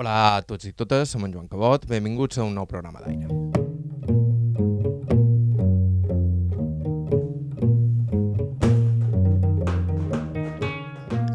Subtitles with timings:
[0.00, 3.26] Hola a tots i totes, som en Joan Cabot, benvinguts a un nou programa d'aire.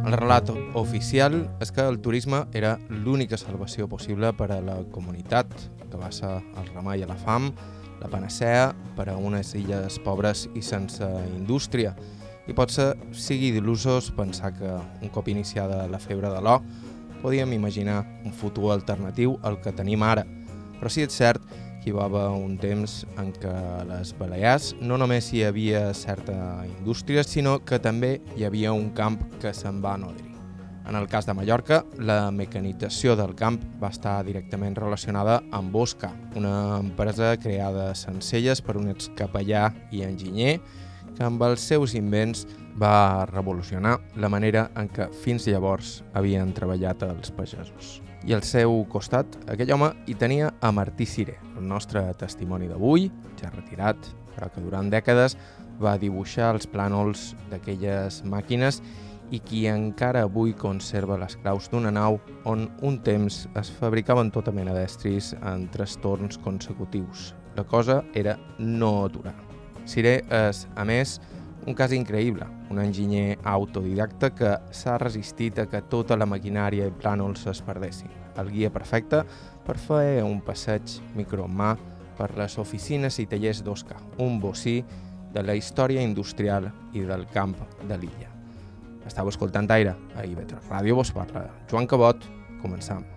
[0.02, 0.50] El relat
[0.82, 5.54] oficial és que el turisme era l'única salvació possible per a la comunitat,
[5.86, 7.52] que va ser el remei a la fam,
[8.02, 11.06] la panacea per a unes illes pobres i sense
[11.36, 11.94] indústria.
[12.50, 16.66] I potser sigui d'il·lusos pensar que un cop iniciada la febre de l'or
[17.26, 20.28] podíem imaginar un futur alternatiu al que tenim ara.
[20.78, 21.42] Però sí és cert
[21.86, 26.36] hi va haver un temps en què a les Balears no només hi havia certa
[26.70, 30.34] indústria, sinó que també hi havia un camp que se'n va nodrir.
[30.86, 36.12] En el cas de Mallorca, la mecanització del camp va estar directament relacionada amb Bosca,
[36.38, 40.60] una empresa creada a Sencelles per un excapellà i enginyer
[41.16, 42.46] que amb els seus invents
[42.80, 48.02] va revolucionar la manera en què fins llavors havien treballat els pagesos.
[48.26, 53.10] I al seu costat, aquell home hi tenia a Martí Ciré, el nostre testimoni d'avui,
[53.40, 54.00] ja retirat,
[54.36, 55.38] però que durant dècades
[55.82, 58.82] va dibuixar els plànols d'aquelles màquines
[59.34, 64.54] i qui encara avui conserva les claus d'una nau on un temps es fabricaven tota
[64.54, 67.34] mena d'estris en tres torns consecutius.
[67.56, 69.45] La cosa era no aturar.
[69.86, 71.20] Siré és, a més,
[71.66, 76.94] un cas increïble, un enginyer autodidacta que s'ha resistit a que tota la maquinària i
[76.94, 78.12] plànols es perdessin.
[78.38, 79.24] El guia perfecte
[79.66, 81.74] per fer un passeig micromà
[82.18, 84.82] per les oficines i tallers d'Osca, un bocí
[85.36, 88.32] de la història industrial i del camp de l'illa.
[89.06, 92.26] Estau escoltant Aire a IB3 Ràdio, vos parla Joan Cabot,
[92.64, 93.15] començam.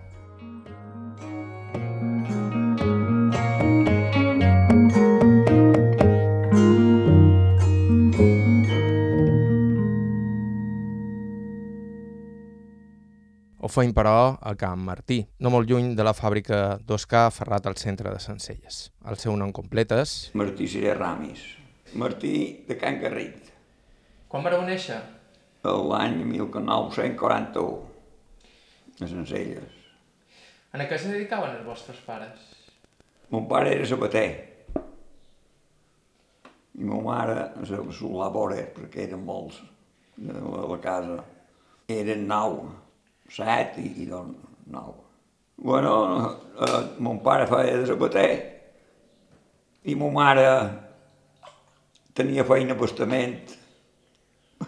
[13.69, 17.75] Ho feim, però, a Camp Martí, no molt lluny de la fàbrica d'Oscar ferrat al
[17.77, 18.79] centre de Sencelles.
[19.05, 20.13] El seu nom complet és...
[20.33, 21.43] Martí Ciré Ramis.
[21.93, 23.51] Martí de Can Garrit,
[24.25, 24.97] Quan vareu néixer?
[25.61, 27.77] l'any 1941,
[29.05, 29.77] a Sencelles.
[30.73, 32.41] En què se dedicaven els vostres pares?
[33.29, 34.27] Mon pare era sabater
[36.73, 37.85] i ma mare se
[38.17, 39.61] labora perquè eren molts
[40.17, 41.21] de la, la casa.
[41.85, 42.63] Eren nou,
[43.33, 44.37] set i, i doncs
[44.69, 44.93] nou.
[45.59, 45.93] Bueno,
[46.61, 48.29] eh, mon pare feia de sabater
[49.89, 50.47] i ma mare
[52.15, 53.55] tenia feina bastament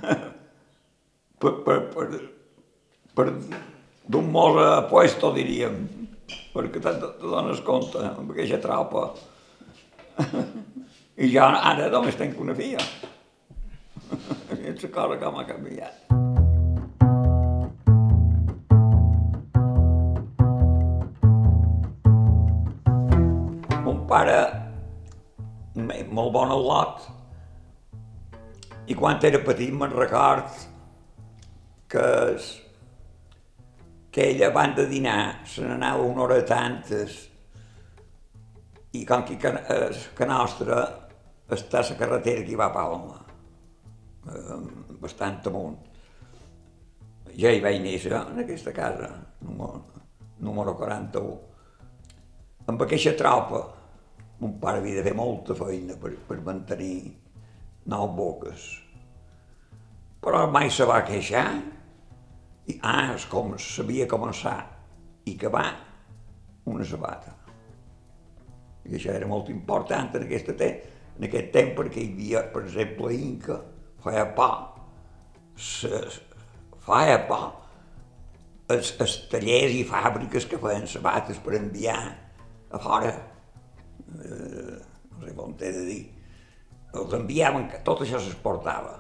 [1.42, 2.08] per, per, per,
[3.16, 3.28] per
[4.12, 5.82] d'un mos a puesto, diríem,
[6.52, 9.08] perquè te, te dones compte amb aquesta tropa.
[11.24, 12.84] I jo ara només tenc una filla.
[14.60, 16.11] És la cosa que m'ha canviat.
[24.12, 24.38] Pare,
[26.12, 27.08] molt bon al lot,
[28.92, 30.52] i quan era petit me'n record
[31.92, 32.08] que,
[34.12, 37.20] que ella abans de dinar se n'anava una hora tantes
[39.00, 40.82] i com que, que, eh, nostra
[41.52, 43.20] està la carretera que hi va a Palma,
[44.28, 44.58] eh,
[45.04, 45.78] bastant amunt.
[47.40, 49.08] Ja hi vaig néixer en aquesta casa,
[49.48, 49.86] número,
[50.44, 51.38] número 41.
[52.68, 53.62] Amb aquesta tropa,
[54.42, 57.12] mon pare havia de fer molta feina per, per mantenir
[57.94, 58.66] nou boques.
[60.22, 61.46] Però mai se va queixar.
[62.70, 64.58] I, ah, és com sabia començar
[65.26, 65.68] i acabar
[66.70, 67.34] una sabata.
[68.86, 70.70] I això era molt important en, aquesta te
[71.18, 73.58] en aquest temps perquè hi havia, per exemple, Inca,
[74.02, 74.50] feia pa,
[75.54, 76.00] se,
[76.86, 77.42] feia pa,
[78.74, 82.00] els, els tallers i fàbriques que feien sabates per enviar
[82.72, 83.12] a fora,
[84.20, 84.80] eh,
[85.12, 86.02] no sé com t'he de dir,
[86.98, 88.98] els enviaven, que tot això s'exportava.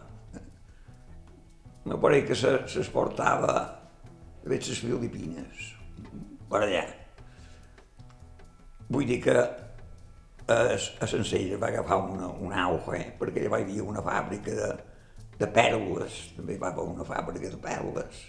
[1.85, 5.71] Me pareix que se- s'exportava a les Filipines,
[6.49, 6.83] per allà.
[8.91, 13.09] Vull dir que a, a Sencelles va agafar una, un auge, eh?
[13.19, 14.69] perquè allà hi havia una fàbrica de,
[15.39, 18.21] de pèrgoles, també va haver una fàbrica de pèrgoles.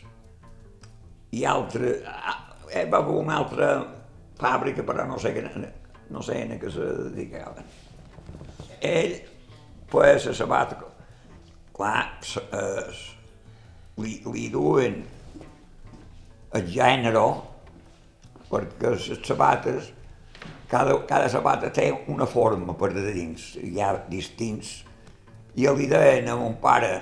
[1.33, 2.37] I altre, ah,
[2.71, 3.71] eh, va haver una altra
[4.39, 5.43] fàbrica, però no sé, que,
[6.13, 7.69] no sé a què se dedicaven.
[8.83, 9.17] Ell,
[9.91, 10.75] pues, a sabat,
[11.75, 13.01] clar, es,
[14.03, 15.01] li, li duen
[16.53, 17.25] el gènere,
[18.51, 19.93] perquè les sabates,
[20.69, 24.83] cada, cada sabata té una forma per de dins, hi ha distints.
[25.57, 26.95] I li deien a mon pare,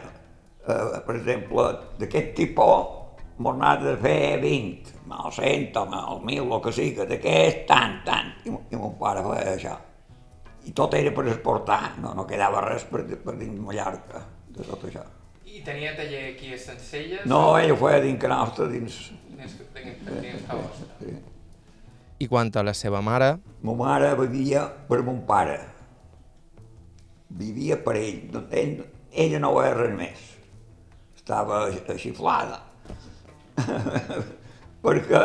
[0.66, 1.66] eh, per exemple,
[1.98, 2.99] d'aquest tipus
[3.40, 8.34] m'ho n'ha de fer 20, o 100, o 1.000, el que sigui, d'aquest, tant, tant.
[8.44, 9.78] I, I mon pare feia això.
[10.68, 14.20] I tot era per exportar, no, no quedava res per, per dins Mallorca,
[14.52, 15.06] de tot això.
[15.50, 17.24] I tenia taller aquí a Sencelles?
[17.30, 19.00] No, ell ho feia dins que nostre, dins...
[19.40, 21.18] Dins, dins, dins sí, sí.
[22.20, 23.32] I quant a la seva mare?
[23.64, 25.56] Ma mare vivia per mon pare.
[27.40, 28.42] Vivia per ell.
[28.50, 30.26] ell ella no era res més.
[31.16, 32.66] Estava xiflada.
[34.84, 35.24] perquè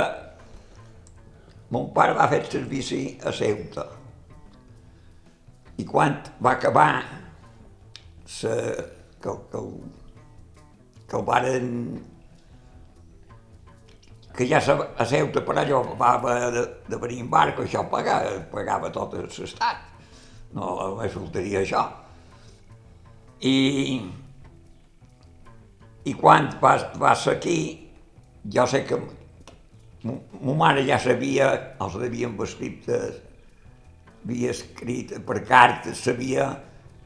[1.76, 3.86] mon pare va fer servici a Ceuta
[5.82, 6.90] i quan va acabar
[8.26, 8.52] se,
[9.22, 9.64] que, que,
[11.08, 11.72] que el varen
[14.36, 16.18] que ja a Ceuta per allò va
[16.52, 19.80] de, de venir en barco, això pagava, pagava tot l'estat.
[20.56, 21.84] No, només faltaria això.
[23.48, 23.56] I,
[26.04, 27.60] i quan va, va ser aquí,
[28.54, 29.00] jo sé que
[30.06, 31.50] ma mare ja sabia,
[31.82, 32.86] els devien escrit,
[34.26, 36.52] havia escrit per cartes, sabia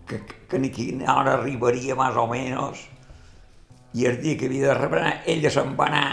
[0.07, 0.19] que,
[0.50, 2.83] que a quina hora arribaria més o menys,
[3.95, 6.09] i el dia que havia de rebre, ella se'n va anar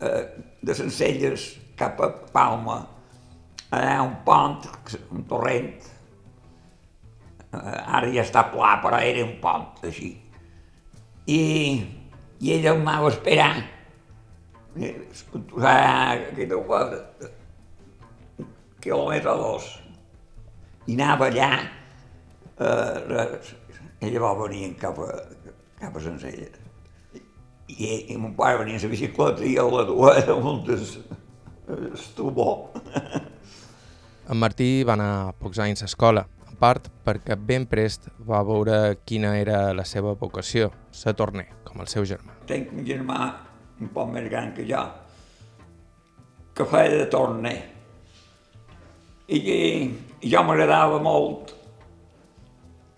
[0.00, 0.24] eh,
[0.60, 1.46] de Sencelles
[1.78, 2.80] cap a Palma,
[3.70, 4.66] allà un pont,
[5.14, 5.70] un torrent,
[7.54, 10.12] eh, ara ja està pla, però era un pont, així.
[11.30, 11.40] I,
[12.40, 13.62] i ella m'anava esperant,
[14.74, 16.64] que deu
[18.80, 19.68] quilòmetre dos.
[20.88, 21.50] I anava allà,
[22.58, 23.28] eh,
[24.00, 25.10] ella va venir cap a,
[25.80, 26.56] cap a Sencelles.
[27.70, 30.98] I, i mon pare venia a la bicicleta i la duia de moltes
[31.94, 32.70] estubó.
[34.30, 38.96] En Martí va anar pocs anys a escola, en part perquè ben prest va veure
[39.04, 42.36] quina era la seva vocació, ser torner, com el seu germà.
[42.46, 43.49] Tenc un germà
[43.80, 44.82] un poc més gran que jo,
[46.54, 47.56] que feia de torner.
[49.30, 51.54] I, i jo m'agradava molt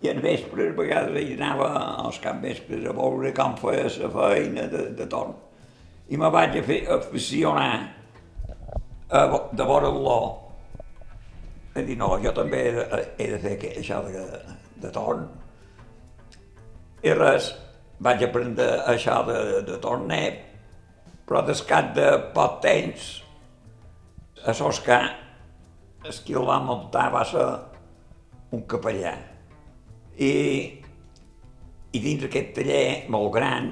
[0.03, 1.69] i en vespres a vegades hi anava
[2.03, 5.35] als vespres a veure com feia la feina de, de torn.
[6.11, 7.75] I me vaig a fer, aficionar
[9.09, 9.21] a,
[9.53, 10.17] de veure-lo.
[11.73, 14.25] A dir, no, jo també he de, he de fer això de,
[14.83, 15.29] de torn.
[17.07, 17.53] I res,
[18.03, 19.39] vaig aprendre això de,
[19.69, 20.25] de torner
[21.27, 23.11] però descat de poc temps,
[24.43, 25.01] a Soscà,
[26.03, 27.45] el qui el va muntar va ser
[28.53, 29.15] un capellà.
[30.19, 30.33] I,
[31.95, 33.71] i dins aquest taller molt gran,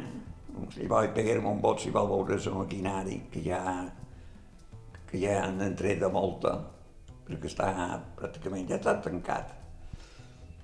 [0.74, 3.60] si vol pegar-me un bot si vol veure la maquinari, que ja,
[5.10, 6.54] que ja han entret de molta,
[7.26, 7.70] perquè està
[8.18, 9.56] pràcticament ja està tancat.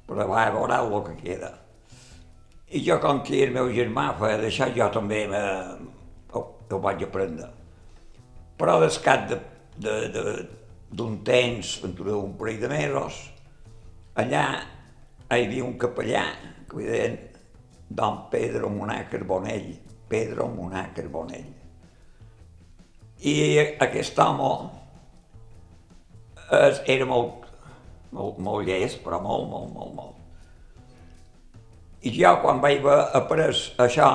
[0.06, 1.52] Però va veure el que queda.
[2.70, 5.42] I jo, com que el meu germà feia d'això, jo també me,
[6.74, 7.48] ho vaig aprendre.
[8.56, 9.34] Però descat
[9.76, 13.20] d'un temps, d'un parell de mesos,
[14.16, 14.46] allà
[15.26, 16.24] hi havia un capellà
[16.68, 17.18] que li deien
[17.88, 19.68] Don Pedro Monà Carbonell,
[20.08, 21.52] Pedro Monà Carbonell.
[23.26, 23.34] I
[23.80, 24.50] aquest home
[26.86, 27.46] era molt,
[28.12, 30.14] molt, molt llest, però molt, molt, molt, molt.
[32.06, 33.48] I jo, quan vaig après
[33.82, 34.10] això,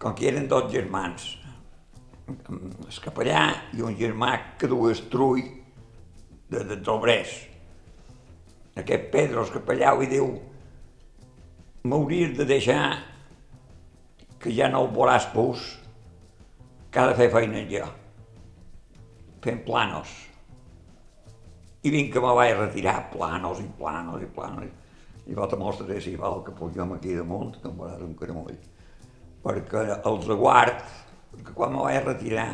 [0.00, 1.26] com que eren dos germans,
[2.28, 3.44] el capellà
[3.76, 5.42] i un germà que duia estrull
[6.50, 7.34] de, de Tobrès.
[8.80, 10.30] Aquest Pedro, el capellà, li diu
[11.84, 12.84] m'hauries de deixar
[14.40, 15.66] que ja no el veuràs pus,
[16.90, 17.86] que ha de fer feina jo,
[19.44, 20.10] fent planos.
[21.84, 24.72] I vinc que me vaig retirar planos i planos i planos.
[25.28, 28.56] I va te mostraré si val que pugem aquí damunt, que em veuràs un caramoll.
[29.44, 30.80] Perquè els aguard
[31.34, 32.48] perquè quan me vaig retirar,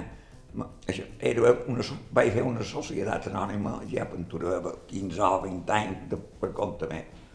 [1.21, 1.85] era una,
[2.17, 7.27] vaig fer una societat anònima, ja pinturava 15 o 20 anys de, per compte meu,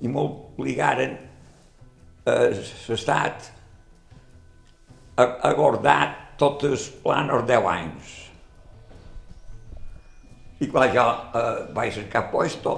[0.00, 1.16] i m'obligaren
[2.24, 3.50] l'estat
[5.16, 6.00] a, a guardar
[6.40, 8.14] tots els planos 10 anys.
[10.64, 11.04] I clar, jo
[11.36, 12.74] eh, vaig cercar puesto,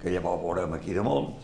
[0.00, 1.34] que llavors veurem aquí damunt,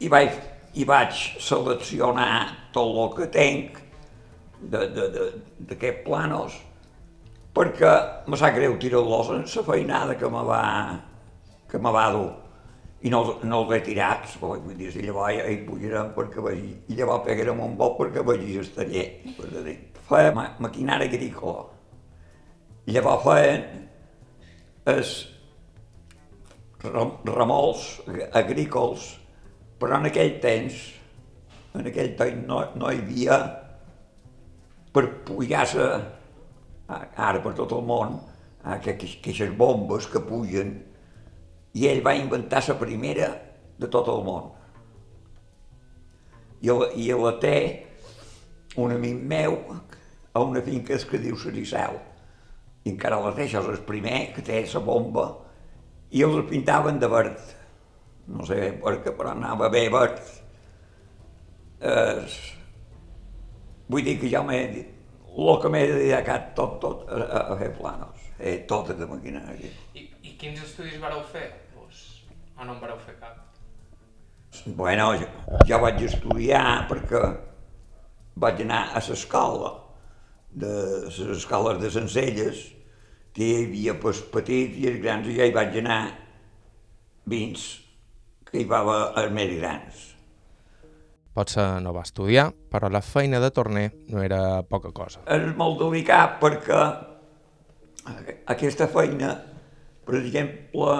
[0.00, 0.34] i vaig,
[0.80, 1.14] i vaig
[1.44, 3.78] seleccionar tot el que tenc
[4.60, 6.58] d'aquests planos,
[7.56, 7.94] perquè
[8.28, 10.62] me sap greu tirar-los en la feinada que me va,
[11.70, 12.30] que me va dur.
[13.00, 16.74] I no, no els he tirat, vull dir, si llavors ja hi pujarem perquè vegi,
[16.92, 19.06] i llavors pegarem un bot perquè vegi el taller.
[20.10, 21.64] Feia ma maquinària agrícola.
[22.84, 23.64] I llavors feien
[24.92, 25.14] els
[26.82, 27.88] remolts
[28.36, 29.08] agrícols,
[29.80, 30.76] però en aquell temps,
[31.76, 33.40] en aquell temps no, no hi havia
[34.92, 35.86] per pujar-se
[36.90, 38.16] ara per tot el món,
[38.76, 40.72] aquestes bombes que pugen,
[41.74, 43.28] i ell va inventar la primera
[43.78, 44.50] de tot el món.
[46.60, 47.56] I, el, i la té
[48.76, 49.56] un amic meu
[50.34, 51.96] a una finca que diu Sarisseu.
[52.84, 55.26] I encara la té, això és el primer que té la bomba,
[56.10, 57.40] i els pintaven de verd.
[58.30, 60.20] No sé per què, però anava bé verd.
[61.80, 62.26] Eh,
[63.90, 64.96] vull dir que ja m'he dit,
[65.30, 67.20] el que m'he dedicat tot, tot a,
[67.54, 69.70] a fer planos, eh, tot de maquinària.
[69.94, 71.46] I, I quins estudis vareu fer?
[71.74, 72.02] Pues,
[72.56, 73.38] o no en vareu fer cap?
[74.66, 75.28] Bueno, jo,
[75.68, 77.22] jo vaig estudiar perquè
[78.40, 79.76] vaig anar a l'escola,
[80.50, 80.70] de
[81.06, 82.62] les escoles de Sencelles,
[83.34, 86.00] que hi havia pues, petits i els grans, i ja hi vaig anar
[87.30, 87.66] vins,
[88.48, 90.00] que hi va haver els més grans.
[91.40, 95.22] Potser no va estudiar, però la feina de torner no era poca cosa.
[95.24, 96.80] És molt delicat perquè
[98.52, 99.32] aquesta feina,
[100.04, 100.98] per exemple,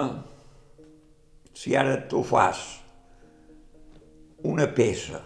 [1.53, 2.63] si ara tu fas
[4.49, 5.21] una peça,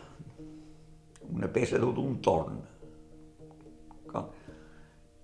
[1.31, 2.60] una peça d'un torn,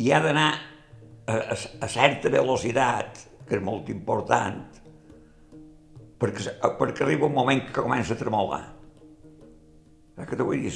[0.02, 4.62] i ha d'anar a, a, a certa velocitat, que és molt important,
[6.22, 8.64] perquè, perquè arriba un moment que comença a tremolar.
[10.22, 10.74] Eh, que te vull dir,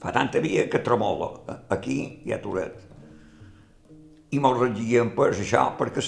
[0.00, 1.58] fa tanta via que tremola.
[1.74, 2.82] Aquí hi ha aturat.
[4.34, 6.02] I me'l regien per això, perquè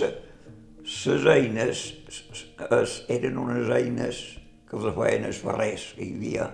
[0.86, 4.22] les eines es, eren unes eines
[4.66, 6.50] que els feien els ferrers que hi havia.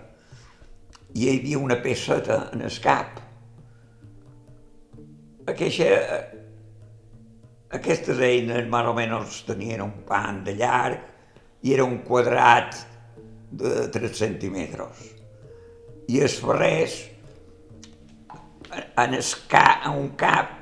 [1.13, 3.21] I hi havia una pesseta en el cap.
[5.53, 6.21] Aquesta,
[7.77, 12.79] aquestes eines més o menys tenien un pan de llarg i era un quadrat
[13.53, 15.12] de 3 centímetres.
[16.11, 16.97] I els ferrers,
[18.73, 20.59] en, el ca, en un cap,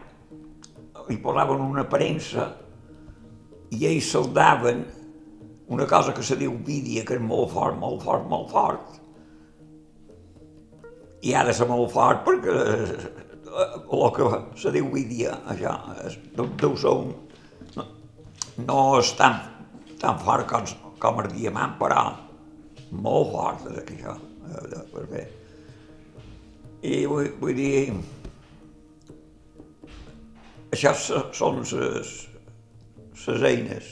[1.11, 2.47] li posaven una premsa
[3.75, 4.85] i ells soldaven
[5.71, 8.97] una cosa que se diu vídia, que és molt fort, molt fort, molt fort.
[11.23, 12.55] I ha de ser molt fort perquè
[13.51, 15.77] el que se diu vídia, això,
[16.35, 17.13] deu ser un...
[17.77, 17.87] No,
[18.67, 19.39] no és tan,
[20.03, 20.67] tan fort com,
[21.03, 22.03] com el diamant, però
[22.91, 24.19] molt fort és això,
[24.93, 25.27] per fer.
[26.87, 27.93] I vull, vull dir,
[30.73, 32.13] això són les,
[33.51, 33.91] eines,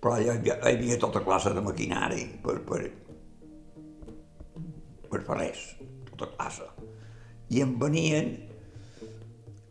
[0.00, 2.80] però hi havia, hi havia tota classe de maquinari per, per,
[5.10, 5.64] per fer res,
[6.12, 6.68] tota classe.
[7.50, 8.32] I em venien,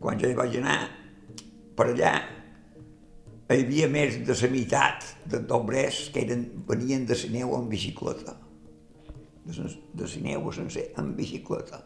[0.00, 0.80] quan jo hi vaig anar,
[1.76, 2.14] per allà,
[3.50, 8.36] hi havia més de la meitat d'obrers que eren, venien de Sineu en bicicleta.
[9.40, 9.66] De,
[9.96, 11.80] de Sineu a sencer en bicicleta.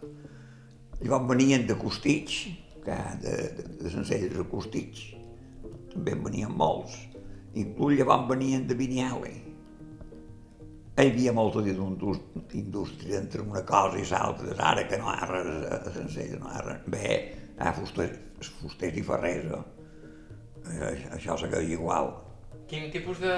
[1.00, 2.48] Llavors venien de Costitx,
[2.84, 5.04] que de, de, de Sencelles a Costitx,
[5.94, 6.96] també en venien molts
[7.54, 9.34] inclús llavors venien de Vinyali.
[10.94, 15.48] Hi havia molta indústria entre una cosa i l'altra, ara que no hi ha res
[15.74, 16.84] a Sencella, no hi ha res.
[16.94, 17.08] Bé,
[17.58, 19.56] ha fusters, fusters i ferrers,
[20.70, 20.92] eh?
[21.16, 22.12] això se queda igual.
[22.70, 23.34] Quin tipus de,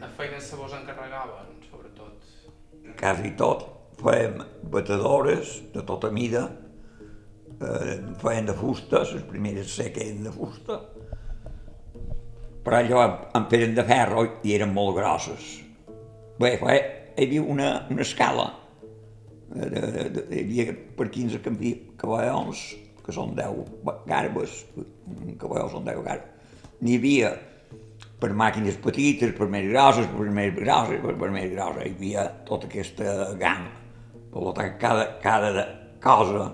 [0.00, 1.59] de feines se vos encarregaven?
[2.98, 3.66] Quasi tot.
[4.00, 4.38] Fèiem
[4.72, 6.46] batedores de tota mida,
[7.60, 10.78] eh, feien de fusta, les primeres seques eren de fusta,
[12.64, 13.02] però allò
[13.36, 15.50] em feien de ferro i eren molt grosses.
[16.40, 16.78] Bé, bé
[17.16, 18.46] hi havia una, una escala,
[19.50, 21.42] de, de, de, hi havia per 15
[22.00, 22.64] caballons,
[23.04, 24.64] que són 10 garbes,
[25.40, 26.58] cavalló són 10 garbes.
[26.80, 27.34] N'hi havia
[28.20, 32.26] per màquines petites, per més grosses, per més grosses, per, per més grosses, hi havia
[32.48, 33.72] tota aquesta gamma.
[34.30, 35.64] Per tant, cada, cada
[36.02, 36.50] cosa,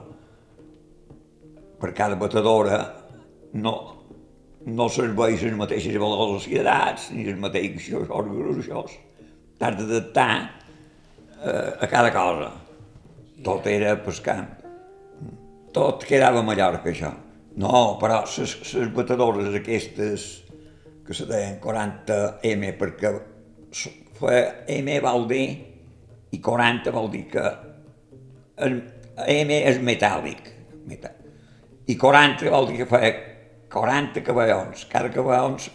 [1.80, 2.78] per cada batedora,
[3.58, 3.74] no,
[4.66, 8.96] no serveix les mateixes velocitats ni els mateixos gruixos.
[9.58, 10.30] T'has d'adaptar
[11.42, 12.52] eh, a cada cosa.
[13.44, 14.48] Tot era pescant.
[15.76, 17.12] Tot quedava millor que això.
[17.60, 20.26] No, però les batedores aquestes
[21.06, 23.14] que se deien 40M perquè
[24.74, 25.46] M vol dir
[26.32, 27.46] i 40 vol dir que
[28.66, 28.78] el
[29.16, 30.52] M és metàl·lic,
[31.86, 33.00] i 40 vol dir que fa
[33.72, 34.86] 40 caballons.
[34.90, 35.68] Cada caballons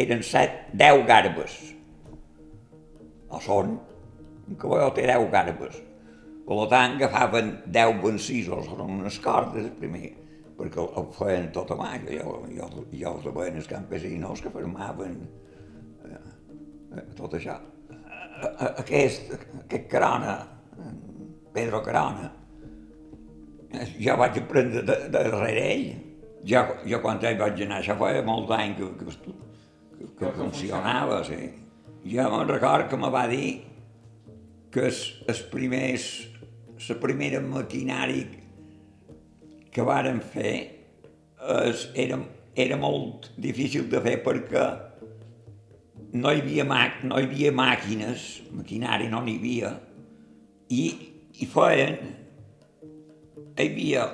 [0.00, 1.56] eren 7, 10 garbes.
[3.30, 3.76] O són,
[4.48, 5.78] un cavalló té 10 garbes.
[6.46, 10.14] Per tant, agafaven 10 vencisos, són unes cordes, primer,
[10.60, 12.58] perquè ho feien tot a mà, i, i,
[12.98, 15.16] i els veien els campesinos que formaven
[16.04, 16.18] eh,
[16.96, 17.56] eh, tot això.
[18.68, 19.32] Aquest,
[19.64, 20.36] aquest Carona,
[21.52, 22.28] Pedro Carona,
[24.00, 25.88] ja vaig aprendre de, de darrere ell.
[26.48, 29.16] Ja, ja quan ell vaig anar, això feia molt d'any que, que,
[29.96, 31.40] que, que funcionava, sí.
[32.08, 33.60] Ja me'n record que me va dir
[34.72, 36.06] que els, els primers,
[36.88, 38.22] la primera maquinari
[39.70, 40.54] que varen fer
[41.40, 42.18] es, era,
[42.54, 44.64] era molt difícil de fer perquè
[46.12, 49.70] no hi havia, mà, no hi havia màquines, maquinari no n'hi havia,
[50.74, 50.82] i,
[51.38, 52.00] i feien,
[53.54, 54.08] hi havia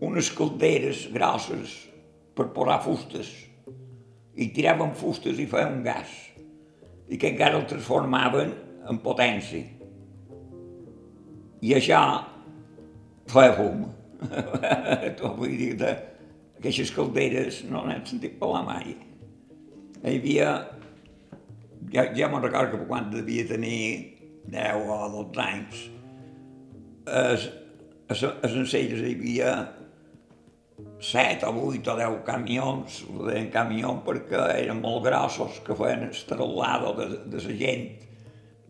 [0.00, 1.76] unes calderes grosses
[2.36, 3.28] per posar fustes,
[4.40, 6.08] i tiraven fustes i feien gas,
[7.10, 8.56] i aquest gas el transformaven
[8.88, 9.66] en potència.
[11.60, 12.00] I això
[13.28, 13.82] feia fum.
[15.40, 15.94] Vull dir, de,
[16.58, 18.94] aquestes calderes no n'hem sentit parlar mai.
[20.00, 20.50] Hi havia
[21.92, 24.16] ja, ja me'n recordo que quan devia tenir
[24.50, 25.82] 10 o 12 anys,
[27.06, 27.48] es,
[28.12, 29.54] es, es hi havia
[31.00, 36.08] 7 o 8 o 10 camions, ho deien camió perquè eren molt grossos, que feien
[36.10, 37.88] estrellado de, de la gent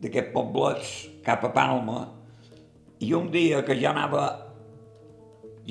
[0.01, 0.93] d'aquests poblets
[1.25, 2.05] cap a Palma,
[3.01, 4.25] i un dia que ja anava,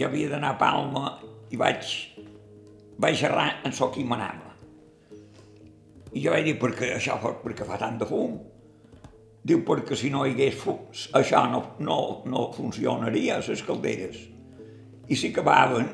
[0.01, 1.19] ja havia d'anar a Palma,
[1.51, 1.97] i vaig,
[3.01, 4.51] vaig xerrar en so qui m'anava
[6.11, 8.35] i jo vaig dir, perquè això perquè fa tant de fum.
[9.47, 10.81] Diu, perquè si no hi hagués fum,
[11.17, 14.19] això no, no, no funcionaria, les calderes.
[15.11, 15.87] I si acabaven,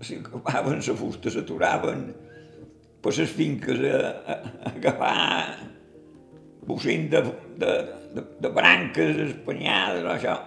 [0.00, 2.06] si acabaven la fusta, s'aturaven
[3.02, 5.18] per les finques a, a, a agafar
[6.68, 7.22] bocint de,
[7.60, 7.74] de,
[8.16, 10.38] de, de branques espanyades, això.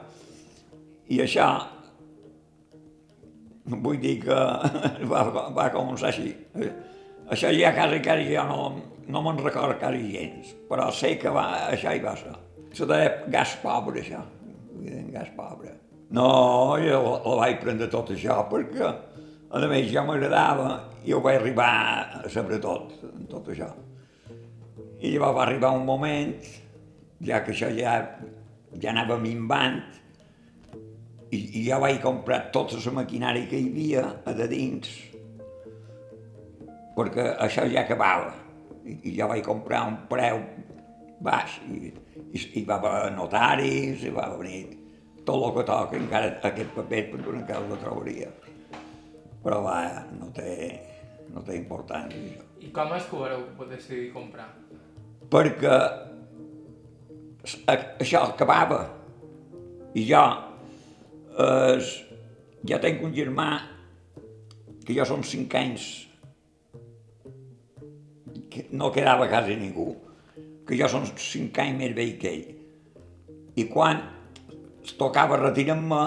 [1.11, 1.47] I això,
[3.65, 4.37] vull dir que
[5.11, 5.25] va,
[5.55, 6.31] va començar així.
[7.31, 8.71] Això ja quasi, quasi ja no,
[9.07, 12.33] no me'n recordo quasi gens, però sé que va, això hi va ser.
[12.75, 14.21] Se deia gas pobre, això.
[15.11, 15.75] Gas pobre.
[16.11, 18.89] No, jo la vaig prendre tot això perquè,
[19.51, 20.73] a més, ja m'agradava
[21.07, 21.71] i ho vaig arribar
[22.21, 22.91] a saber tot,
[23.31, 23.69] tot això.
[25.01, 26.33] I llavors va arribar un moment,
[27.25, 27.95] ja que això ja,
[28.75, 29.79] ja anava minvant,
[31.31, 34.91] i, i ja vaig comprar tota la maquinària que hi havia a de dins,
[36.97, 38.33] perquè això ja acabava.
[38.81, 40.41] I, i ja vaig comprar un preu
[41.21, 41.91] baix i,
[42.33, 44.61] i, i va haver notaris, i va venir
[45.23, 48.31] tot el que toca, encara aquest paper per tu encara el trobaria.
[49.41, 49.77] Però va,
[50.17, 50.51] no té,
[51.31, 52.43] no té importància.
[52.61, 54.49] I com és que ho vareu decidir comprar?
[55.31, 55.77] Perquè
[58.01, 58.83] això acabava
[59.97, 60.21] i jo
[61.37, 61.91] eh,
[62.67, 63.49] ja tinc un germà
[64.85, 65.89] que jo som cinc anys
[68.51, 69.93] que no quedava quasi ningú,
[70.67, 72.49] que jo som cinc anys més vell que ell.
[73.55, 74.01] I quan
[74.83, 76.01] es tocava retirar-me,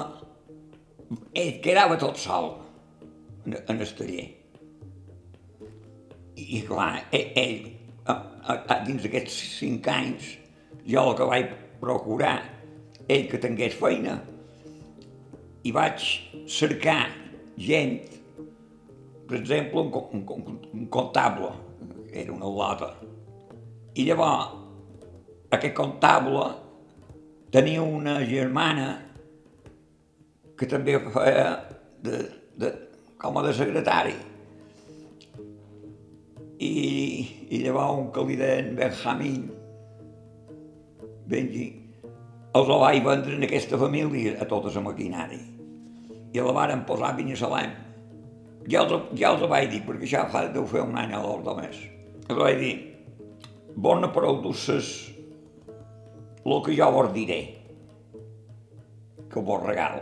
[1.33, 2.51] ell quedava tot sol
[3.47, 4.27] en, en el taller.
[6.35, 7.59] I, i clar, ell, ell
[8.05, 10.35] a, a, a, dins d'aquests cinc anys,
[10.85, 12.37] jo el que vaig procurar,
[13.09, 14.19] ell que tingués feina,
[15.65, 16.03] i vaig
[16.51, 17.07] cercar
[17.57, 17.97] gent,
[19.29, 21.53] per exemple, un, un, un comptable,
[22.13, 22.91] era una lota.
[23.97, 24.53] I llavors,
[25.55, 26.45] aquest comptable
[27.55, 28.89] tenia una germana
[30.59, 31.49] que també feia
[32.05, 32.21] de,
[32.61, 32.73] de,
[33.23, 34.15] com a de secretari.
[36.65, 36.75] I,
[37.51, 39.49] i llavors un que li deien Benjamín,
[41.31, 41.67] Benji,
[42.55, 45.54] els la vaig vendre en aquesta família a tota la maquinària.
[46.35, 47.75] I la varen posar a Binissalem.
[48.71, 51.61] Ja els, ja els vaig dir, perquè ja fa, deu fer un any o dos
[51.61, 51.83] més
[52.25, 52.75] que vaig dir,
[53.77, 54.91] bona prou dusses
[56.45, 57.41] el que jo vos diré,
[59.33, 60.01] que vos regal.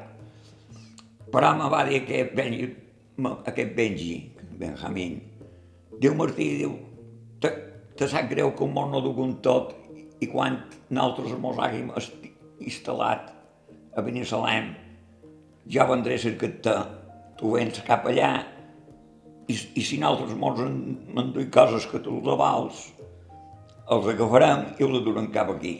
[1.33, 2.69] Però me va dir aquest Benji,
[3.49, 4.15] aquest Benji,
[4.61, 5.21] Benjamín,
[5.99, 6.75] diu Martí, diu,
[7.41, 7.53] te,
[7.99, 9.73] te sap greu que món no duc un tot
[10.23, 11.91] i quan nosaltres mos hàgim
[12.63, 13.31] instal·lat
[13.97, 14.75] a Benissalem,
[15.71, 16.75] ja vendré a cercar-te,
[17.39, 18.33] tu vens cap allà
[19.49, 22.87] i, i si nosaltres mos enduim coses que tu avals,
[23.93, 25.77] els agafarem i els durem cap aquí.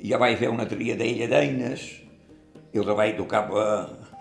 [0.00, 1.84] I ja vaig fer una tria d'ella d'eines
[2.72, 3.66] i els vaig dur cap, a,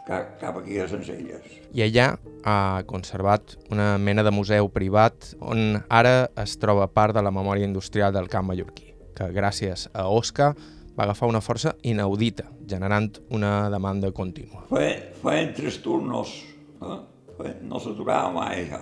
[0.08, 1.48] cap, cap aquí a Sencelles.
[1.76, 2.14] I allà
[2.46, 7.68] ha conservat una mena de museu privat on ara es troba part de la memòria
[7.68, 10.54] industrial del camp mallorquí, que gràcies a Oscar
[10.96, 14.66] va agafar una força inaudita, generant una demanda contínua.
[14.72, 16.38] Feien tres turnos,
[16.82, 17.56] eh?
[17.68, 18.82] no s'aturava mai això.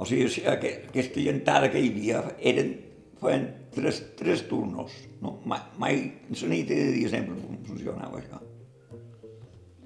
[0.00, 2.72] O sigui, aquesta llentada que hi havia eren,
[3.20, 4.94] feien tres, tres turnos.
[5.20, 5.38] No?
[5.44, 5.98] Mai, mai
[6.30, 8.42] la nit de dia sempre funcionava això.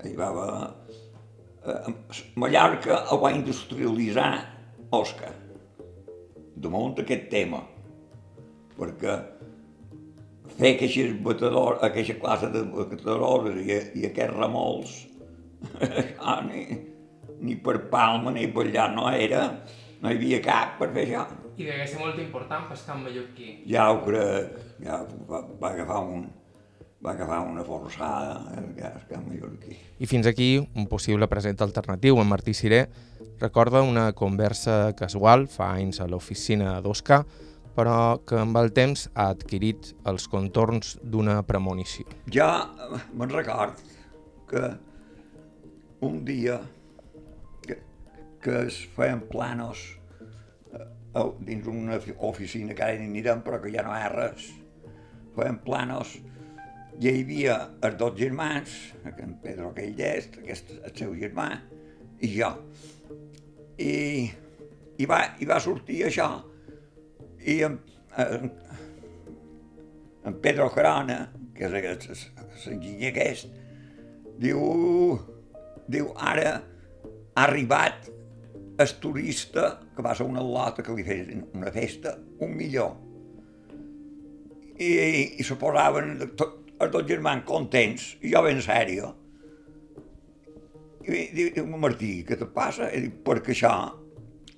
[0.05, 0.51] Hi va haver...
[1.65, 1.95] Eh,
[2.37, 4.33] Mallorca el va industrialitzar
[4.95, 5.33] Òscar,
[6.61, 7.63] damunt aquest tema,
[8.77, 9.15] perquè
[10.59, 14.99] fer aquestes batedores, aquesta classe de batedores i, i aquests remols,
[15.81, 16.67] això ni,
[17.45, 19.49] ni per Palma ni per allà no era,
[20.01, 21.25] no hi havia cap per fer això.
[21.55, 23.51] I degué ser molt important pel camp mallorquí.
[23.71, 26.25] Ja ho crec, ja va, va agafar un,
[27.05, 29.77] va agafar una forçada el gas camp mallorquí.
[30.01, 32.19] I fins aquí un possible present alternatiu.
[32.21, 32.87] En Martí Ciré
[33.41, 37.23] recorda una conversa casual fa anys a l'oficina d'Oscar,
[37.75, 42.07] però que amb el temps ha adquirit els contorns d'una premonició.
[42.35, 42.69] Ja
[43.13, 43.81] me'n record
[44.51, 44.63] que
[46.05, 46.61] un dia
[47.67, 47.81] que,
[48.45, 49.83] que es feien planos
[50.75, 54.53] eh, dins una oficina que ara ni anirem però que ja no hi ha res,
[55.35, 56.19] feien planos
[57.01, 58.75] i hi havia els dos germans,
[59.11, 61.49] en Pedro aquell llest, aquest el seu germà,
[62.23, 62.51] i jo.
[63.83, 63.95] I,
[65.03, 66.29] i, va, i va sortir això.
[67.45, 67.79] I en,
[68.17, 68.53] en,
[70.25, 71.19] en Pedro Corona,
[71.55, 72.25] que és
[72.65, 73.53] l'enginyer aquest,
[74.41, 74.61] diu,
[75.87, 78.09] diu, ara ha arribat
[78.79, 82.95] el turista que va ser una lota que li feien una festa, un millor.
[84.75, 89.13] I, i, i se posaven tot, els dos germans contents, i jo ben sèrio.
[91.05, 92.89] I diu, diu Martí, què te passa?
[92.91, 93.75] I dic, perquè això,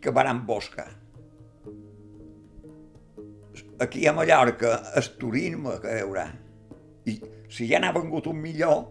[0.01, 0.87] que van amb bosca.
[3.79, 6.31] Aquí a Mallorca, el turisme que hi haurà.
[7.05, 7.19] I
[7.53, 8.87] si ja n'ha vengut un millor,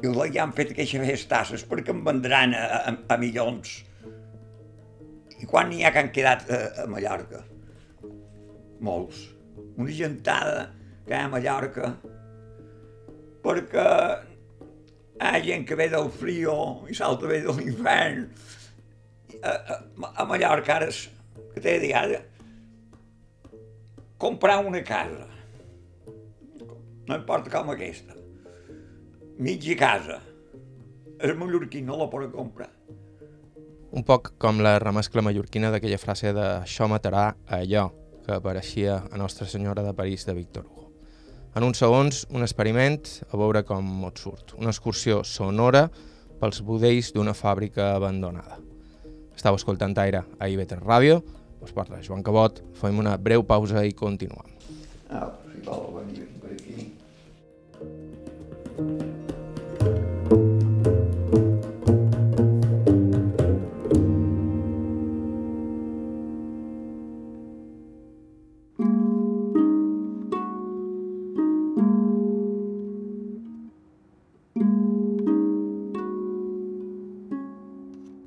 [0.00, 3.74] i ja han fet aquestes festasses perquè em vendran a, a, a milions.
[5.40, 7.42] I quan n'hi ha que han quedat a, a Mallorca?
[8.80, 9.26] Molts.
[9.76, 10.70] Una gentada
[11.04, 11.92] que hi ha a Mallorca
[13.44, 13.86] perquè
[15.20, 16.56] hi gent que ve del frio
[16.88, 18.24] i s'altra ve de l'infern.
[19.44, 19.80] A, a,
[20.24, 20.88] a Mallorca ara,
[21.52, 22.24] que t'he dit ara,
[24.20, 25.26] comprar una casa,
[27.08, 28.12] no importa com aquesta,
[29.40, 30.18] mitja casa,
[31.24, 32.68] el mallorquí no la pot comprar.
[33.96, 37.88] Un poc com la remescla mallorquina d'aquella frase de «això matarà allò»,
[38.20, 40.92] que apareixia a Nostra Senyora de París de Víctor Hugo.
[41.56, 43.00] En uns segons, un experiment
[43.32, 44.52] a veure com et surt.
[44.60, 45.88] Una excursió sonora
[46.38, 48.60] pels budells d'una fàbrica abandonada.
[49.34, 51.22] Estau escoltant Aire a IB3 Ràdio,
[51.62, 54.56] us parla Joan Cabot, fem una breu pausa i continuem.
[55.10, 56.92] Ah, si vol venir per aquí.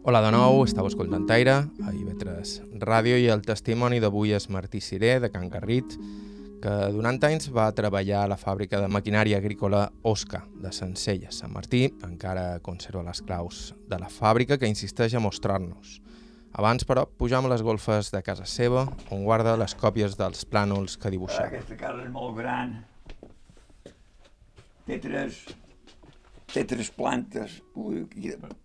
[0.03, 1.92] Hola de nou, estàu escoltant Aire, a IB3
[2.85, 5.95] Ràdio i el testimoni d'avui és Martí Ciré, de Can Carrit,
[6.63, 11.41] que durant anys va treballar a la fàbrica de maquinària agrícola Osca, de Sencelles.
[11.41, 15.99] Sant Martí encara conserva les claus de la fàbrica que insisteix a mostrar-nos.
[16.53, 20.95] Abans, però, pujam a les golfes de casa seva, on guarda les còpies dels plànols
[21.01, 21.49] que dibuixava.
[21.49, 22.77] Aquesta casa és molt gran.
[24.85, 25.41] Té tres,
[26.53, 27.57] té tres plantes.
[27.75, 28.05] Ui,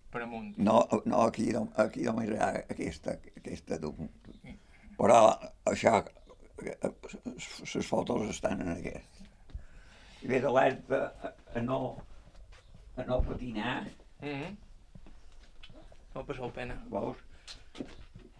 [0.09, 0.57] Per, amunt.
[0.57, 4.09] no, no, aquí, no, aquí només hi ha aquesta, aquesta d'un.
[4.97, 5.19] Però
[5.69, 5.99] això,
[6.59, 9.21] les fotos estan en aquest.
[10.23, 11.79] I ve d'alerta a, a, no,
[12.97, 13.85] a no patinar,
[14.19, 14.55] Mm -hmm.
[16.15, 16.75] No passeu pena.
[16.91, 17.17] veus?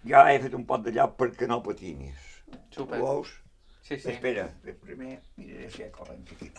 [0.03, 2.17] Ja he fet un pot de lloc perquè no patinis.
[2.71, 2.99] Super.
[2.99, 3.29] Veus?
[3.82, 4.12] Sí, sí.
[4.12, 4.47] Espera,
[4.82, 6.51] primer miraré si hi ha corrent aquí.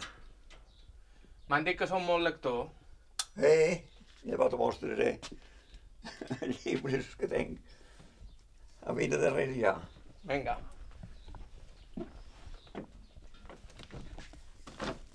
[1.48, 2.70] M'han dit que som molt lector.
[3.36, 3.82] Eh,
[4.24, 5.10] llavors te mostraré
[6.40, 7.58] els llibres que tinc
[8.86, 9.74] a vida darrere ja.
[10.24, 10.58] Vinga.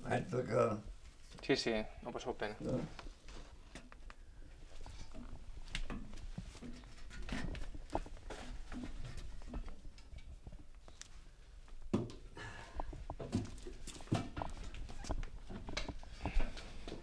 [0.06, 0.68] Mentre que...
[1.46, 2.54] Sí, sí, no passeu pena.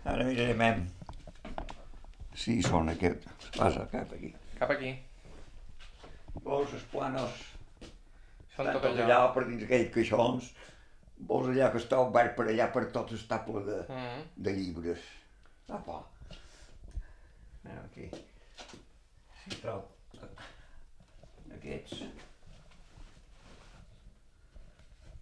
[0.03, 0.83] Ara mirarem
[2.35, 3.25] si són aquest.
[3.57, 4.33] Passa cap aquí.
[4.59, 4.93] Cap aquí.
[6.43, 7.41] Veus els planos?
[8.55, 9.03] Són tot allò.
[9.05, 10.51] allà per dins aquells caixons.
[11.29, 14.23] Veus allà que està obert per allà per tot està ple de, Mm -hmm.
[14.35, 14.99] de llibres.
[15.69, 16.03] Apa.
[17.65, 18.09] Anem aquí.
[19.43, 19.87] Si trobo
[21.55, 22.03] aquests.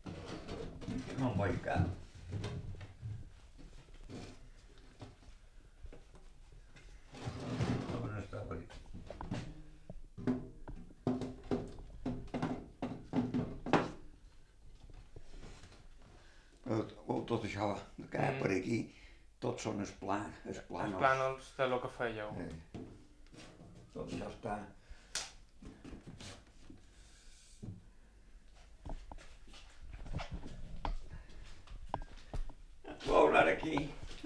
[0.03, 2.00] Que no en veig cap.
[17.29, 17.69] Tot això
[18.11, 18.79] que ha per aquí,
[19.43, 20.99] tots són els plans, els Els planos.
[21.01, 22.29] plànols de lo que fèieu.
[22.45, 22.83] Eh,
[23.93, 24.59] tot això està...
[33.05, 33.75] Veus ara aquí?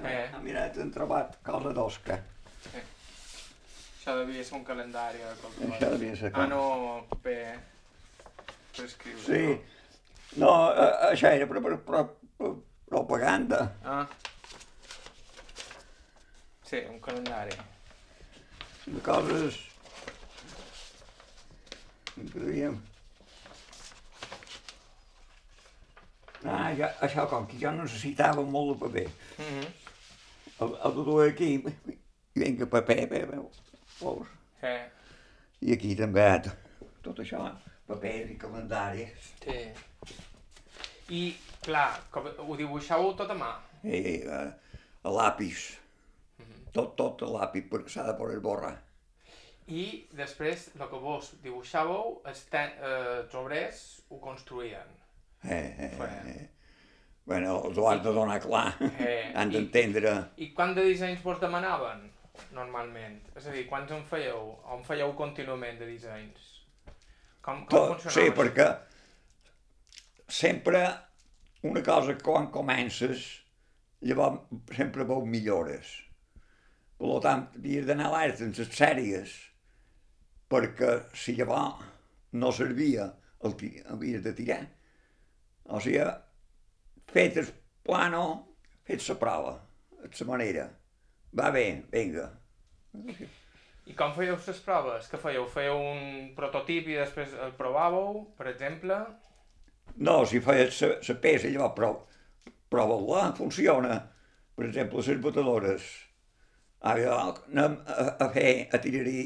[0.03, 0.29] Eh.
[0.33, 2.17] Ah, mira, t'hem trobat cosa d'osca.
[2.75, 5.71] Això devia ser un calendari o qualsevol.
[5.77, 6.61] Això devia ser Ah, no,
[7.09, 7.37] paper
[8.75, 9.23] per escriure.
[9.23, 10.37] Sí.
[10.41, 12.03] No, eh, això era per, per, per, per
[12.37, 13.75] propaganda.
[13.83, 14.07] Ah.
[16.63, 17.55] Sí, un calendari.
[18.85, 19.57] de coses
[22.15, 22.77] diríem.
[26.45, 29.07] Ah, ja, això com que jo necessitava molt de paper.
[29.37, 29.67] Mm -hmm.
[30.61, 31.97] El, el dur aquí, i
[32.39, 33.57] vinga paper, paper, veus?
[34.61, 34.85] Eh,
[35.61, 36.41] I aquí també,
[37.01, 37.51] tot això,
[37.87, 39.07] paper i calendari.
[39.43, 39.73] sí.
[41.13, 43.51] I, clar, com, ho dibuixàveu tot a mà.
[43.85, 44.39] I, a,
[45.05, 45.67] a lápis.
[46.73, 48.73] Tot, tot a lápis, perquè s'ha de poder borrar.
[49.71, 54.91] I després, el que vos dibuixàveu, els, ten, eh, els obrers ho construïen.
[55.45, 56.29] Eh, eh, Bueno.
[56.33, 56.49] eh.
[57.25, 58.75] Bueno, els ho has de donar clar.
[59.01, 60.11] Eh, Han i- d'entendre.
[60.37, 62.03] I quant de dissenys vos demanaven,
[62.53, 63.15] normalment?
[63.35, 64.51] És a dir, quants en fèieu?
[64.65, 66.51] O en fèieu contínuament de dissenys?
[67.41, 68.35] Com, com Tot, funcionava sí, això?
[68.41, 68.67] perquè
[70.27, 70.81] sempre
[71.63, 73.25] una cosa que quan comences,
[74.05, 74.41] llavors
[74.75, 75.91] sempre veu millores.
[76.99, 79.33] Per tant, havies d'anar alerta en les sèries,
[80.49, 81.83] perquè si llavors
[82.39, 83.09] no servia,
[83.45, 84.61] el ti- havies de tirar.
[85.65, 86.05] O sigui,
[87.11, 87.49] fet el
[87.83, 88.23] plano,
[88.85, 89.55] fet la prova,
[90.01, 90.65] de la manera.
[91.35, 92.29] Va bé, vinga.
[93.85, 95.09] I com fèieu les proves?
[95.11, 95.45] Què fèieu?
[95.51, 98.95] Fèieu un prototip i després el provàveu, per exemple?
[99.95, 102.01] No, si feies la peça, llavors prova,
[102.69, 103.99] prova-la, funciona.
[104.55, 105.85] Per exemple, les batedores.
[106.85, 109.21] Ara anem a, a fer, a tirar-hi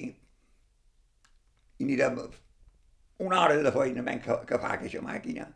[1.79, 2.19] i anirem
[3.25, 5.47] una hora de feina menys que, que fa aquesta màquina.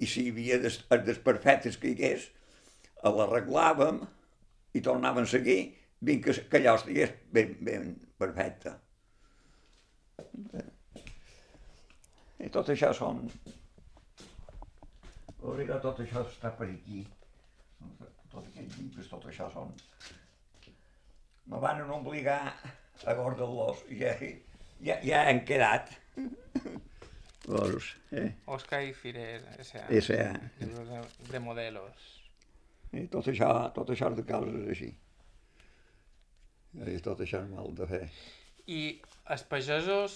[0.00, 2.28] I si hi havia des, els desperfectes que hi hagués,
[3.02, 4.00] l'arreglàvem
[4.76, 5.58] i tornàvem a seguir
[6.02, 8.76] fins que, que allò estigués ben, ben perfecte.
[12.42, 13.26] I tot això són...
[15.42, 17.02] Veurà, tot això està per aquí.
[18.30, 19.74] Tot aquests llibres, tot això són...
[21.50, 22.40] Me van obligar
[23.02, 24.12] a guardar-los i ja,
[24.86, 25.90] ja, ja han quedat.
[27.42, 28.28] Veus, eh?
[28.46, 29.88] Oscar i Fires, S.A.
[29.98, 30.28] S.A.
[30.60, 31.00] Libros de,
[31.32, 32.06] de modelos.
[32.94, 34.92] I tot això, tot això de causes així.
[36.86, 38.04] I tot això és mal de fer.
[38.70, 38.82] I
[39.34, 40.14] els pagesos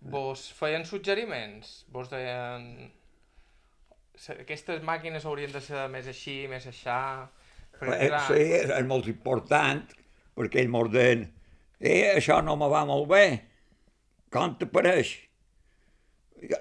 [0.00, 1.84] vos feien suggeriments?
[1.94, 2.90] Vos deien...
[4.20, 6.98] "Se- Aquestes màquines haurien de ser més així, més aixà...
[7.80, 9.80] Perquè, Eh, clar, sí, és, és molt important,
[10.36, 11.22] perquè ell mos deien,
[11.80, 13.24] eh, això no me va molt bé,
[14.30, 15.14] com te pareix?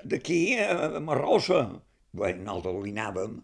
[0.04, 1.62] D'aquí a Marrossa.
[2.20, 3.36] Bé, nosaltres li anàvem,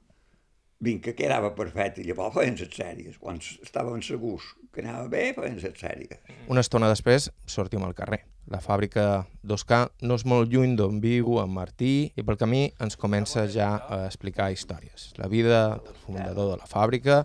[0.86, 3.19] vinc que quedava perfecte, i llavors feien les sèries.
[3.21, 6.19] Quan estàvem segurs que anava bé, feien les sèries.
[6.51, 8.23] Una estona després sortim al carrer.
[8.53, 12.97] La fàbrica d'Oscar no és molt lluny d'on viu en Martí i pel camí ens
[13.01, 15.13] comença ja a explicar històries.
[15.17, 17.23] La vida del fundador de la fàbrica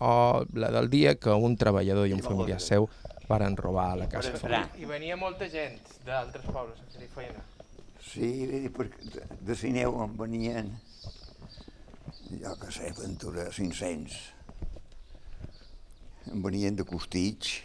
[0.00, 2.88] o la del dia que un treballador i un familiar seu
[3.28, 4.70] varen robar a la casa familiar.
[4.78, 7.44] I venia molta gent d'altres pobles a fer feina.
[8.06, 8.30] Sí,
[8.74, 10.70] perquè de, Sineu en venien,
[12.30, 14.18] jo que sé, Ventura 500.
[16.34, 17.60] En venien de Costitx,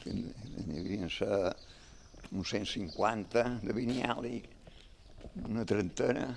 [0.00, 1.40] que n'hi havia ser
[2.30, 4.36] uns 150 de Vinyali,
[5.46, 6.28] una trentena.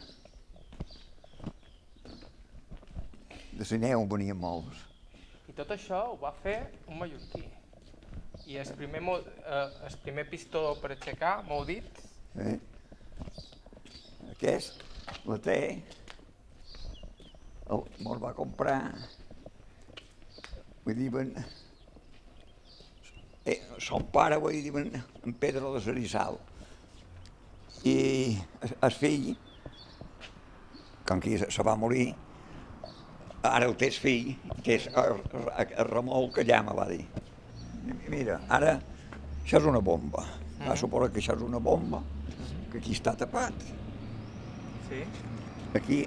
[3.53, 4.79] De Sineu en venien molts.
[5.47, 7.43] I tot això ho va fer un mallorquí.
[8.49, 12.01] I el primer, eh, el primer pistó per aixecar, m'heu dit,
[12.34, 12.58] Eh?
[14.32, 14.82] Aquest
[15.29, 15.58] la té,
[17.69, 18.79] el, me'l va comprar,
[20.82, 21.29] vull dir, ben,
[23.45, 24.73] eh, son pare, vull dir,
[25.23, 26.38] en Pedro de Sarissal.
[27.84, 27.95] I
[28.62, 29.34] el, el fill,
[31.08, 32.13] com que se, va morir,
[33.43, 34.32] ara el té el fill,
[34.63, 37.03] que és el, el, el Ramon Callà, me va dir.
[38.08, 38.77] Mira, ara
[39.43, 40.23] això és una bomba.
[40.63, 41.99] Va suposar que això és una bomba,
[42.71, 43.65] que aquí està tapat.
[44.88, 45.03] sí,
[45.75, 46.03] Aquí,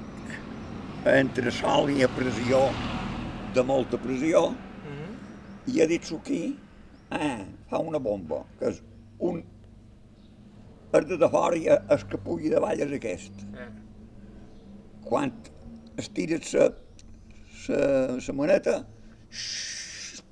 [1.11, 2.63] entre sol i a pressió,
[3.53, 4.49] de molta pressió,
[4.87, 5.03] mm
[5.67, 6.41] i ha dit aquí,
[7.11, 8.83] ah, fa una bomba, que és
[9.19, 9.43] un...
[10.97, 13.43] El de de fora i el que pugui davall és aquest.
[13.59, 13.71] eh,
[15.07, 15.33] Quan
[16.01, 16.69] estires la,
[18.17, 18.77] la maneta,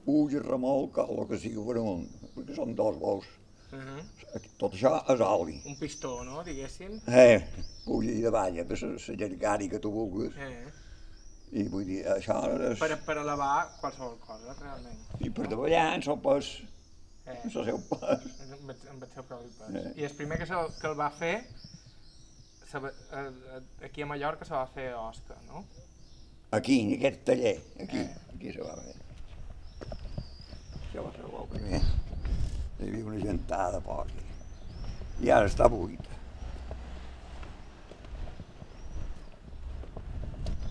[0.04, 2.06] puja, remolca, el que sigui per amunt,
[2.36, 3.26] perquè són dos bous.
[3.74, 4.02] Uh -huh.
[4.58, 5.60] Tot això és oli.
[5.66, 7.00] Un pistó, no, diguéssim?
[7.06, 7.42] Eh,
[7.84, 10.34] puja i davall, de la llargària que tu vulguis.
[10.36, 10.66] Eh.
[11.54, 12.36] I vull dir, això
[12.70, 12.78] és...
[12.80, 14.96] Per, per elevar qualsevol cosa, realment.
[15.22, 16.48] I per davallar en el pes,
[17.24, 17.36] Eh.
[17.38, 18.24] en el seu pes.
[18.52, 19.76] Amb, el- amb el seu propi pes.
[19.80, 19.92] Eh.
[20.02, 21.36] I el primer que, se, que el va fer,
[22.68, 22.90] se, eh,
[23.20, 25.62] eh, aquí a Mallorca se va fer a Osca, no?
[26.58, 28.16] Aquí, en aquest taller, aquí, Eh.
[28.34, 28.96] aquí se va fer.
[30.82, 31.80] Això va ser el primer.
[32.80, 34.10] Hi havia una gentada poc.
[35.22, 36.02] I ara està buit.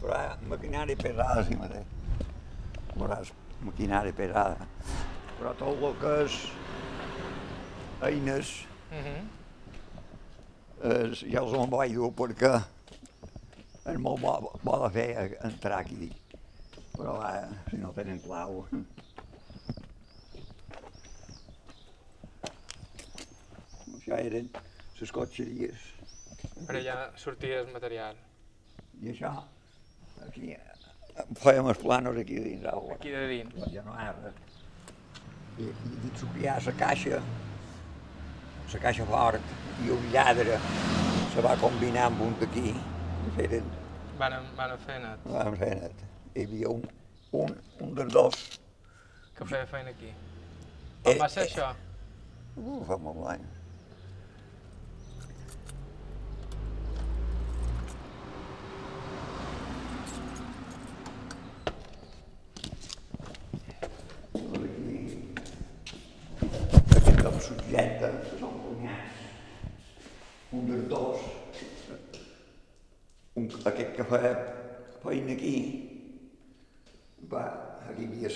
[0.04, 1.88] Hi ha maquinària pesada, sí mateix.
[2.94, 3.30] Veuràs,
[3.64, 4.68] maquinària pesada.
[5.38, 6.36] Però tot el que és
[8.10, 8.54] eines
[8.94, 9.22] Uh -huh.
[11.12, 12.62] és, ja els en vaig dur perquè
[13.86, 16.12] és molt bo, bo de fer entrar aquí.
[16.98, 18.68] Però va, si no tenen clau...
[23.98, 24.50] Això eren
[25.00, 25.80] les cotxeries.
[26.68, 28.16] Per allà sortia el material.
[29.02, 29.32] I això,
[30.28, 32.96] aquí, eh, fèiem els planos aquí dins l'aula.
[32.98, 33.68] Aquí de dins.
[33.74, 34.14] Ja no hi ha.
[35.60, 37.20] I, i dins sopiar la caixa,
[38.74, 39.52] la caixa fort
[39.86, 40.58] i un lladre
[41.34, 42.74] se va combinar amb un d'aquí
[43.38, 43.70] feren
[44.18, 45.24] Van, van fer net.
[45.26, 46.02] vam fer net.
[46.36, 46.84] Hi havia un,
[47.44, 48.44] un, un dels dos,
[49.38, 50.10] Que feia feina aquí.
[51.04, 51.50] Eh, On va ser eh.
[51.50, 51.70] això?
[52.58, 53.60] uh, fa molt d'anys.
[65.84, 69.24] Aquest com subjecte, que són cunyats.
[70.54, 71.26] Un dels dos,
[73.40, 74.22] un, aquest que fa
[75.04, 75.56] feina aquí,
[77.34, 77.44] va,
[77.90, 78.28] aquí hi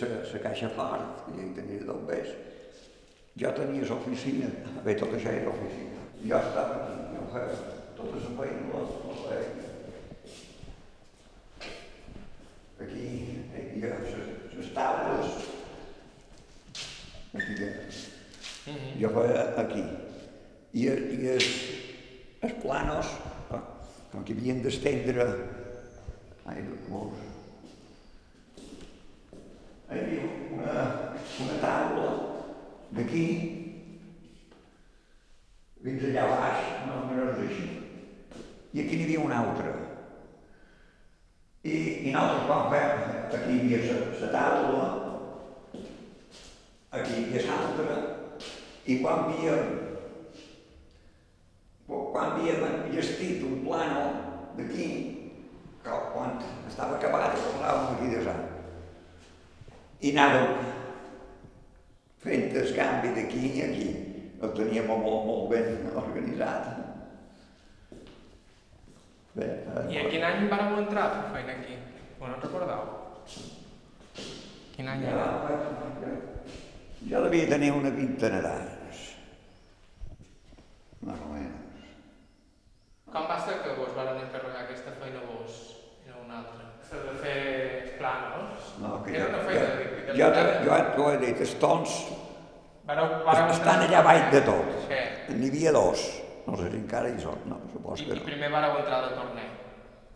[0.57, 2.27] havia la caixa fort, i hi tenia dos bes.
[3.37, 4.47] Jo tenia l'oficina,
[4.85, 6.01] bé, tot això era oficina.
[6.25, 7.57] Jo estava aquí, jo feia
[7.97, 9.41] tota la feina, la, la feia
[12.79, 13.05] aquí.
[13.57, 15.27] Aquí les- les taules,
[17.33, 19.83] aquí hi ha- jo feia aquí.
[20.73, 21.47] I, i els,
[22.43, 23.07] els planos,
[24.11, 25.25] com que havien d'estendre,
[26.45, 27.17] ai, molts,
[29.87, 30.21] hi havia
[30.57, 30.75] una,
[31.45, 32.09] una taula
[32.97, 33.25] d'aquí
[35.87, 37.65] fins allà baix, no, no és així.
[38.73, 39.73] I aquí n'hi havia una altra.
[41.63, 41.75] I,
[42.07, 42.89] i nosaltres quan fem,
[43.37, 44.87] aquí hi havia la, la taula,
[46.99, 47.99] aquí hi havia l'altra,
[48.87, 49.71] i quan havíem,
[51.87, 54.03] quan havíem enllestit un plano
[54.57, 54.89] d'aquí,
[55.85, 58.43] que quan estava acabat, posàvem aquí de sang.
[60.03, 60.49] I anàvem
[62.27, 63.87] fent canvi d'aquí i aquí.
[64.41, 66.67] El teníem molt, molt ben organitzat.
[69.37, 69.47] Bé,
[69.93, 71.75] I a quin any vareu entrar a fer feina aquí?
[72.19, 72.83] O no recordeu?
[74.75, 75.27] Quin any Ja, era?
[77.09, 79.03] jo devia tenir una vintena d'anys.
[81.05, 81.85] Més o menys.
[83.13, 85.59] Com va ser que vos varen encarregar aquesta feina vos
[86.05, 86.65] i no una altra?
[86.89, 88.73] La de fer planos?
[88.81, 89.65] No, que Era jo, una jo, feina
[90.17, 91.95] jo, te- jo t'ho he dit, els tons
[92.87, 94.67] Vareu, vareu estan allà baix de tot.
[94.87, 94.99] Sí.
[95.35, 96.03] N'hi havia dos.
[96.47, 98.27] No sé si encara hi són, no, supos I, que I no.
[98.29, 99.47] primer vareu entrar de torner.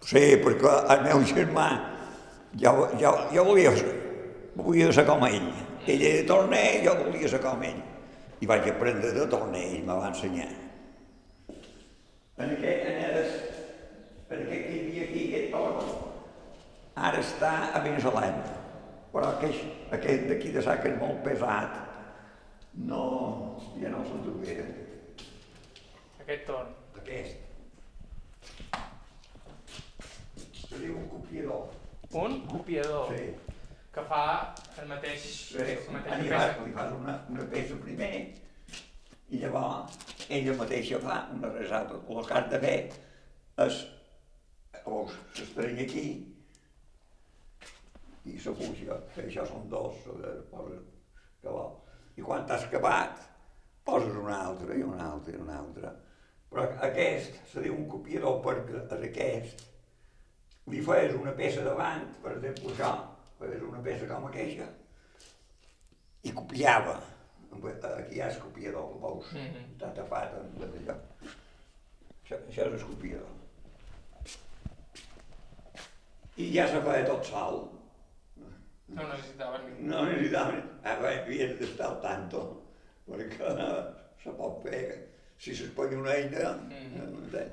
[0.07, 1.65] Sí, perquè el meu germà,
[2.61, 3.73] jo, jo, jo volia,
[4.55, 5.51] volia ser com ell.
[5.83, 7.83] Ell era torner, jo volia ser com ell.
[8.41, 10.47] I vaig aprendre de torner, ell me va ensenyar.
[12.41, 13.61] En aquest, en aquest,
[14.31, 15.93] en aquest que hi havia aquí, aquest torn,
[16.95, 18.31] ara està a Venezuela.
[19.11, 21.90] Però aquest, aquest d'aquí de sac és molt pesat.
[22.73, 24.65] No, ja no se'n trobera.
[26.23, 26.71] Aquest torn.
[27.01, 27.37] Aquest.
[30.69, 31.69] Seria un copiador.
[32.11, 33.33] Un copiador Sí.
[33.93, 38.37] que fa el mateix, Sí, la mateixa li fas, li fas una, una peça primer
[39.31, 39.97] i llavors
[40.29, 41.95] ella mateixa fa una resata.
[42.07, 42.93] El que has de fer
[43.67, 43.81] és,
[44.85, 46.05] veus, s'estreny aquí
[48.25, 50.83] i la fusió, que això són dos, eh, poses
[51.43, 51.75] cabal.
[52.17, 53.19] I quan t'has acabat,
[53.87, 55.93] poses una altra i una altra i una altra.
[56.51, 59.65] Però aquest se diu un copiador perquè és aquest.
[60.71, 62.91] Li feies una peça davant, per exemple, això,
[63.39, 64.67] feies una peça com aquesta,
[66.23, 66.99] i copiava.
[67.51, 69.31] Aquí hi ha el copiador, el veus?
[69.35, 69.63] Mhm.
[69.73, 70.95] Està tapat amb allò.
[72.23, 73.37] Això, això és el copiador.
[76.37, 77.57] I ja se feia tot sol.
[78.91, 79.87] No necessitaven ningú.
[79.89, 82.41] no necessitaven, havies d'estar al tanto,
[83.07, 83.51] perquè
[84.23, 84.81] se pot fer,
[85.41, 87.11] si s'espanya una eina, Mhm.
[87.13, 87.45] no sé.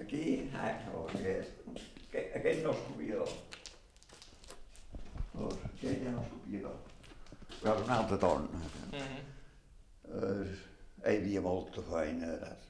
[0.00, 1.50] Aquí, ah, no, aquest,
[2.08, 3.28] aquest, aquest no és copiador.
[5.34, 6.76] Doncs, aquest ja no és copiador.
[7.60, 8.48] Però és un altre torn.
[8.92, 9.20] Mhm.
[10.10, 10.56] Eh,
[11.10, 12.30] hi havia molta feina.
[12.40, 12.66] saps?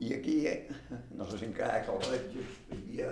[0.00, 0.68] I aquí, eh,
[1.16, 3.10] no sé si encara hi ha corretges, hi havia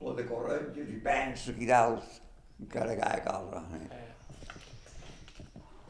[0.00, 2.20] la de corretges i pensa aquí dalt,
[2.60, 3.12] encara hi ha.
[3.74, 3.86] Eh?
[3.98, 4.06] Eh.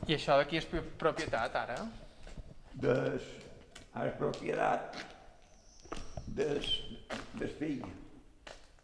[0.09, 1.77] I això d'aquí és pro- propietat, ara?
[2.81, 3.27] Des,
[4.01, 4.97] és propietat
[6.35, 6.71] des,
[7.39, 7.85] des fill.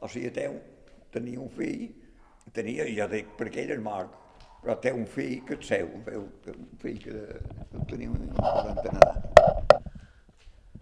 [0.03, 0.59] O sigui, teu,
[1.15, 1.87] tenia un fill,
[2.53, 4.13] tenia, ja dic, perquè ell és mort,
[4.63, 7.23] però té un fill que és seu, veu, que un fill que,
[7.73, 9.77] que tenia un quarantena d'edat.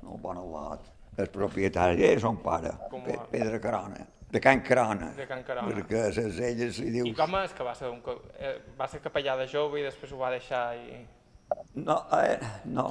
[0.04, 0.90] El bon al·lot.
[1.20, 3.26] El propietari és son pare, Pe va?
[3.30, 4.02] Pedro Carona,
[4.34, 5.12] de Can Carona.
[5.14, 5.70] De Can Carona.
[5.70, 7.06] Perquè les elles li dius...
[7.06, 8.00] I com és que va ser, un,
[8.34, 10.96] eh, va ser capellà de jove i després ho va deixar i...
[11.78, 12.86] No, eh, no.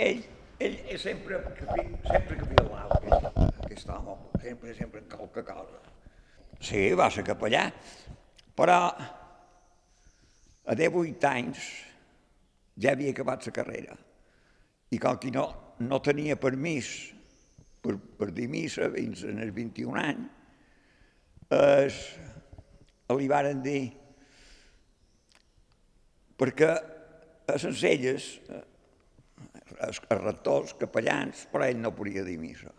[0.00, 0.22] Ell,
[0.56, 1.42] ell, ell sempre,
[2.06, 3.36] sempre capilava aquest,
[3.66, 5.82] aquest home, sempre, sempre en qualque cosa.
[6.64, 7.66] Sí, va ser capellà,
[8.56, 8.78] però
[10.64, 11.66] a 18 anys
[12.80, 13.98] ja havia acabat la carrera.
[14.96, 15.44] I com que no,
[15.84, 16.94] no tenia permís
[17.84, 20.33] per, per dir missa fins als 21 anys,
[21.52, 21.98] es,
[23.12, 23.82] li varen dir
[26.38, 26.70] perquè
[27.46, 28.62] a Sencelles, eh,
[29.86, 32.72] els, els rectors, capellans, però ell no podia dir missa.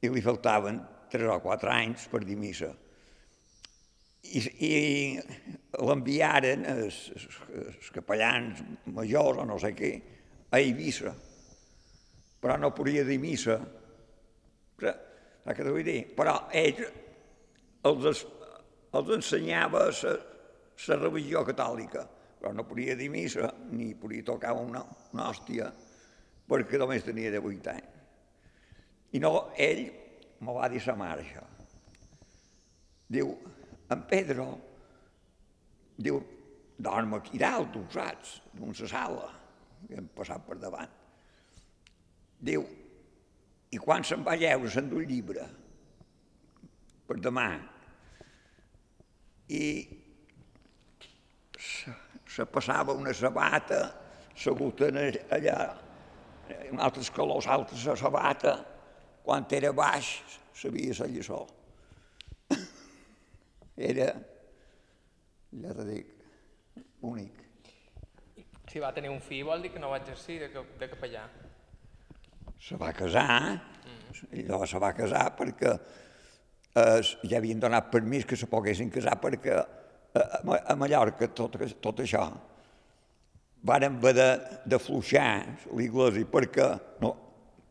[0.00, 0.80] I li faltaven
[1.12, 2.70] tres o quatre anys per dir missa.
[4.30, 4.72] I, i
[5.80, 8.60] l'enviaren els, els, capellans
[8.92, 9.92] majors o no sé què
[10.50, 11.12] a Eivissa,
[12.40, 13.58] però no podia dir missa.
[14.80, 16.02] Saps què t'ho vull dir?
[16.16, 16.82] Però ell
[17.88, 18.24] els,
[18.92, 20.16] els ensenyava la,
[20.98, 22.06] religió catòlica,
[22.40, 25.70] però no podia dir missa ni podia tocar una, una hòstia
[26.50, 27.96] perquè només tenia 18 anys.
[29.14, 29.84] I no, ell
[30.40, 31.44] me va dir sa mare això.
[33.10, 33.32] Diu,
[33.90, 34.46] en Pedro,
[35.98, 36.20] diu,
[36.78, 39.30] dorm aquí dalt, tu saps, en la sala,
[39.86, 40.92] que hem passat per davant.
[42.40, 42.62] Diu,
[43.70, 45.44] i quan se'n va lleure, se'n du llibre,
[47.06, 47.48] per demà,
[49.50, 49.64] i
[51.58, 51.92] se,
[52.30, 53.80] se passava una sabata
[54.38, 55.56] segut allà,
[56.70, 58.54] en altres colors altres la sabata,
[59.24, 60.14] quan era baix
[60.56, 61.42] sabia la lliçó.
[63.90, 64.08] Era,
[65.62, 66.08] ja te dic,
[67.08, 67.38] únic.
[68.70, 71.24] Si va tenir un fill vol dir que no va exercir de, cap- de capellà.
[72.60, 73.56] Se va casar,
[74.30, 75.72] allò se va casar perquè
[76.74, 79.64] eh, ja havien donat permís que se poguessin casar perquè eh,
[80.20, 82.26] a, Ma- a Mallorca tot, tot això.
[83.62, 84.28] Varen haver de,
[84.72, 85.44] de fluixar
[85.76, 86.68] l'iglésia perquè
[87.02, 87.10] no,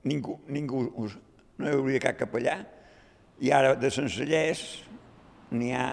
[0.06, 1.18] ningú, ningú us-
[1.58, 2.60] no hi hauria cap capellà.
[3.42, 4.62] I ara de Sencellers
[5.56, 5.88] n'hi ha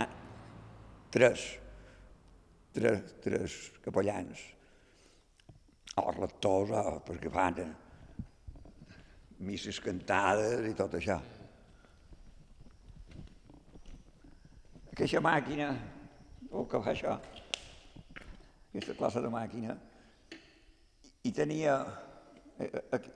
[1.14, 1.46] tres,
[2.74, 3.54] tres, tres
[3.84, 4.42] capellans.
[5.96, 7.70] O rectors o perquè fan eh,
[9.48, 11.16] misses cantades i tot això.
[14.96, 15.66] Aquesta màquina,
[16.48, 17.10] el que fa això,
[18.16, 19.74] aquesta classe de màquina,
[21.28, 21.74] i tenia,
[22.64, 23.10] eh, aquí,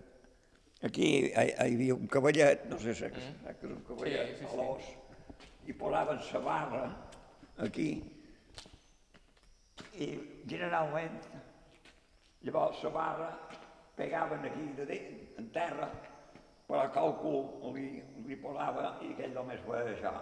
[0.85, 1.31] aquí hi,
[1.65, 3.55] havia un cavallet, no sé si és, mm.
[3.63, 4.59] que és un cavallet, Sí, sí, a sí.
[4.59, 4.91] l'os,
[5.73, 6.83] i posaven la barra
[7.69, 7.89] aquí,
[9.97, 10.11] i
[10.53, 11.17] generalment,
[12.45, 13.31] llavors la barra
[13.97, 15.89] pegaven aquí de dins, en terra,
[16.69, 17.89] però qualcú li,
[18.29, 20.15] li posava i aquell només feia això.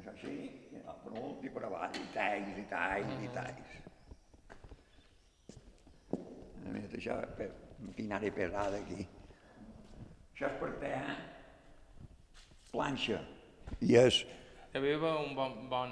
[0.00, 3.78] Això i no, per amunt i per avall, i talls, i talls, i talls.
[6.12, 7.50] A més d'això, per
[7.98, 9.04] i pesada aquí.
[10.32, 11.16] Això és per te, eh?
[12.72, 13.20] Planxa.
[13.84, 14.22] I és...
[14.72, 15.90] Hi havia un bon, bon,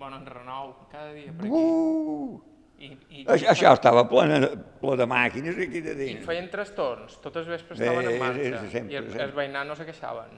[0.00, 1.52] bon enrenou cada dia per aquí.
[1.56, 2.40] Uh!
[2.82, 4.24] I, i, Això, això estava ple,
[4.82, 6.24] ple de màquines aquí de I dins.
[6.26, 8.62] feien tres torns, tots els vespres estaven Sí, en marxa.
[8.64, 10.32] sí, sempre, I els veïnats no se queixaven.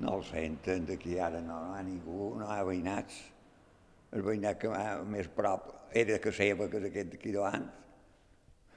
[0.00, 3.18] No el senten d'aquí ara, no, no hi ha ningú, no hi ha veïnats.
[4.12, 5.68] El veïnat que va més prop
[6.02, 7.68] era que seva, que és aquest d'aquí davant.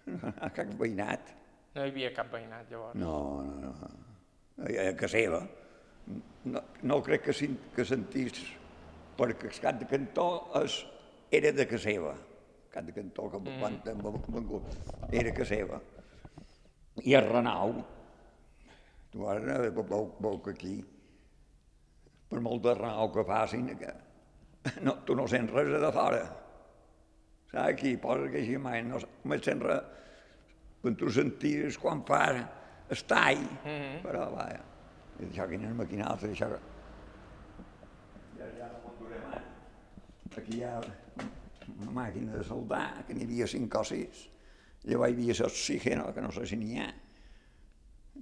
[0.05, 1.31] No hi ha cap veïnat.
[1.75, 2.99] No hi havia cap veïnat, llavors.
[2.99, 3.93] No, no, no.
[4.99, 5.41] Que seva.
[6.51, 8.43] No, no crec que, que sentís,
[9.17, 10.27] perquè el cap de cantó
[10.61, 10.77] és,
[11.33, 12.13] era de que seva.
[12.15, 13.59] El cap de cantó que mm.
[13.59, 14.03] quan hem
[14.37, 15.81] vengut era que seva.
[17.03, 17.73] I el Renau,
[19.11, 20.75] tu ara veu, veu que aquí,
[22.29, 23.93] per molt de Renau que facin, que
[24.85, 26.23] no, tu no sents res de fora.
[27.51, 27.63] Saps?
[27.65, 29.91] Aquí poses que així mai no només sents res.
[30.81, 32.21] Quan tu sentires quan fa
[32.93, 34.01] estall, mm -hmm.
[34.03, 34.61] però vaja,
[35.19, 36.59] i això quines maquinals, això que...
[38.37, 39.41] Ja, ja no me'n duré mai.
[40.37, 40.81] Aquí hi ha
[41.79, 44.29] una màquina de soldar, que n'hi havia cinc o sis.
[44.83, 46.89] Llavors hi havia l'oxígeno, que no sé si n'hi ha.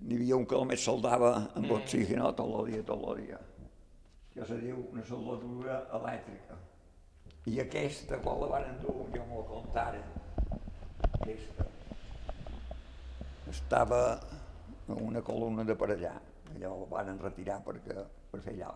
[0.04, 1.72] N'hi havia un que només soldava amb mm.
[1.72, 3.40] oxígeno tot el dia, tot el dia.
[4.34, 6.56] Això se diu una soldadura elèctrica.
[7.46, 10.08] I aquesta, quan la van endur, jo m'ho contaren,
[11.20, 11.68] aquesta,
[13.52, 14.00] estava
[14.88, 16.16] en una columna de per allà.
[16.56, 18.72] Allò la van retirar perquè, per fer allò.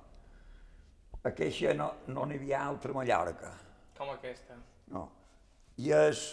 [1.31, 3.51] Aquesta no n'hi no havia altra a Mallorca.
[3.97, 4.59] Com aquesta?
[4.93, 5.07] No.
[5.81, 6.23] I és,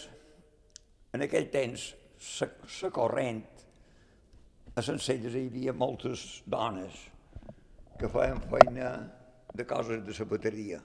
[1.17, 1.89] en aquell temps,
[2.77, 3.41] la corrent,
[4.75, 7.14] a Sencelles hi havia moltes dones
[7.99, 8.89] que feien feina
[9.55, 10.81] de coses de sabateria,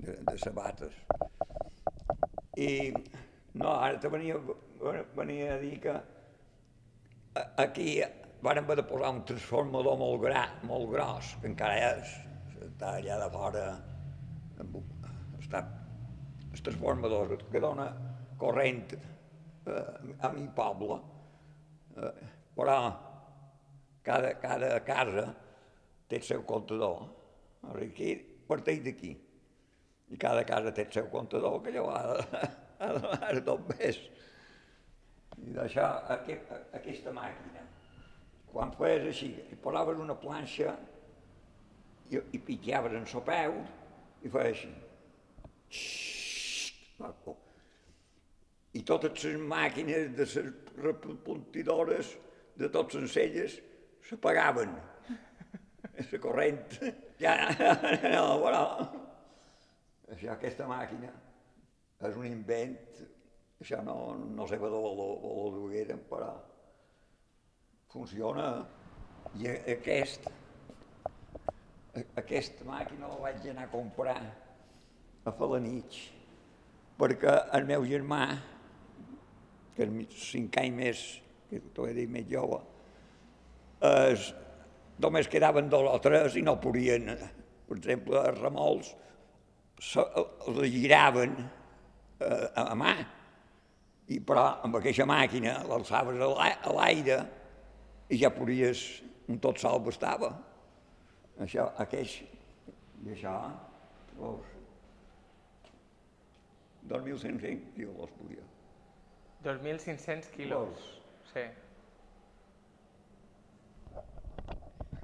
[0.00, 0.94] de, de sabates.
[2.58, 2.92] I
[3.54, 4.38] no, ara te venia,
[5.16, 5.94] venia a dir que
[7.62, 8.00] aquí
[8.42, 12.16] van haver de posar un transformador molt, gra, molt gros, que encara és,
[12.70, 13.64] està allà de fora,
[15.38, 15.62] està
[16.50, 17.88] el transformador que dona
[18.40, 19.80] corrent eh,
[20.24, 20.98] a mi poble,
[21.96, 22.14] eh,
[22.56, 22.78] però
[24.06, 25.26] cada, cada casa
[26.08, 27.06] té el seu comptador.
[27.74, 28.14] Aquí
[28.48, 29.14] parteix d'aquí.
[30.14, 32.42] I cada casa té el seu comptador, que allò ha de,
[32.80, 33.98] ha de donar tot més.
[35.42, 37.64] I d'això, aquest, aquesta màquina,
[38.52, 40.76] quan feies així, i posaves una planxa
[42.10, 43.58] i, i pitjaves en el peu
[44.22, 44.70] i feies així.
[45.66, 47.28] Xxxt,
[48.76, 50.48] I totes les màquines de les
[50.84, 52.12] repuntidores
[52.60, 53.58] de tots els celles
[54.08, 54.72] s'apagaven.
[56.24, 56.78] Corrent,
[57.22, 57.36] ja,
[58.14, 58.62] no, però...
[60.06, 61.10] Això, aquesta màquina
[62.06, 62.76] és un invent
[63.60, 66.32] això no, no sé per on dugueren, però
[67.92, 68.48] funciona.
[69.36, 70.28] I aquest,
[72.20, 74.18] aquesta màquina la vaig anar a comprar
[75.26, 75.98] a Falanich,
[77.00, 78.22] perquè el meu germà,
[79.76, 81.04] que és cinc anys més,
[81.50, 82.60] que t'ho he dit més jove,
[85.02, 87.10] només quedaven dos o tres i no podien,
[87.68, 88.92] per exemple, els remols,
[89.96, 92.94] els giraven eh, a mà,
[94.08, 97.18] i però amb aquesta màquina l'alçaves a l'aire
[98.08, 98.86] i ja podies,
[99.28, 100.30] un tot sol bastava.
[101.42, 102.20] Això, aqueix,
[103.04, 103.34] i això,
[104.16, 104.54] veus,
[106.86, 108.44] 2.500 quilos podia.
[109.44, 110.86] 2.500 quilos,
[111.32, 111.44] sí.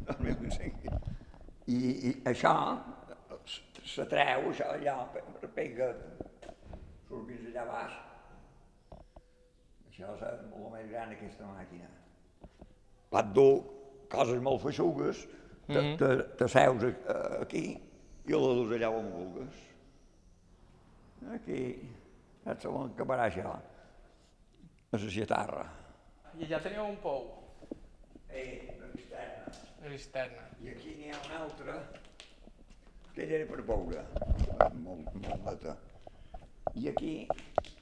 [0.08, 0.98] 2.500
[1.66, 1.78] I,
[2.08, 2.54] I això
[3.86, 4.96] se treu, això allà,
[5.54, 5.90] pega,
[7.08, 7.94] surt fins allà baix,
[9.90, 11.90] això és molt més gran, aquesta màquina.
[13.12, 13.54] Pot dur
[14.12, 15.26] coses molt feixugues,
[15.66, 15.96] te, mm -hmm.
[15.98, 16.84] te, te seus
[17.40, 17.64] aquí
[18.26, 19.60] i la dus allà on vulguis.
[21.34, 21.60] Aquí,
[22.44, 23.52] saps on acabarà això?
[24.92, 24.96] A
[25.52, 25.66] la.
[26.38, 27.22] I ja teniu un pou?
[28.28, 29.31] Eh, l'externa.
[29.82, 30.44] L'externa.
[30.62, 31.74] I aquí n'hi ha una altra,
[33.14, 34.04] que era per veure,
[34.78, 35.74] molt, molt neta.
[36.78, 37.14] I aquí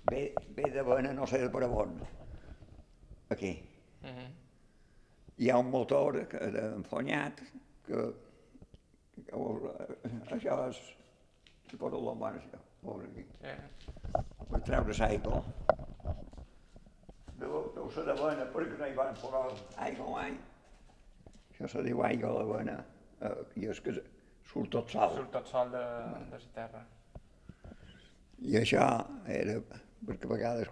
[0.09, 0.23] ve,
[0.57, 1.99] ve de vena, no sé de per on,
[3.29, 3.53] aquí.
[4.03, 4.17] Uh mhm.
[4.17, 4.31] -huh.
[5.37, 6.39] Hi ha un motor que,
[6.77, 7.41] enfonyat
[7.87, 8.01] que,
[9.15, 9.37] que, que
[10.35, 10.81] això és
[11.69, 13.25] que posa la això, veus aquí.
[13.43, 13.71] Yeah.
[14.51, 15.45] Per treure l'aigua.
[17.39, 19.45] Deu, deu ser de vena perquè no hi van posar
[19.77, 20.39] aigua mai.
[21.61, 22.77] Això se diu aigua de vena
[23.21, 23.93] eh, i és que
[24.49, 25.13] surt tot sol.
[25.19, 25.85] Surt tot sol de,
[26.33, 26.85] de la terra.
[28.41, 28.87] I això
[29.29, 29.59] era
[30.07, 30.71] perquè a vegades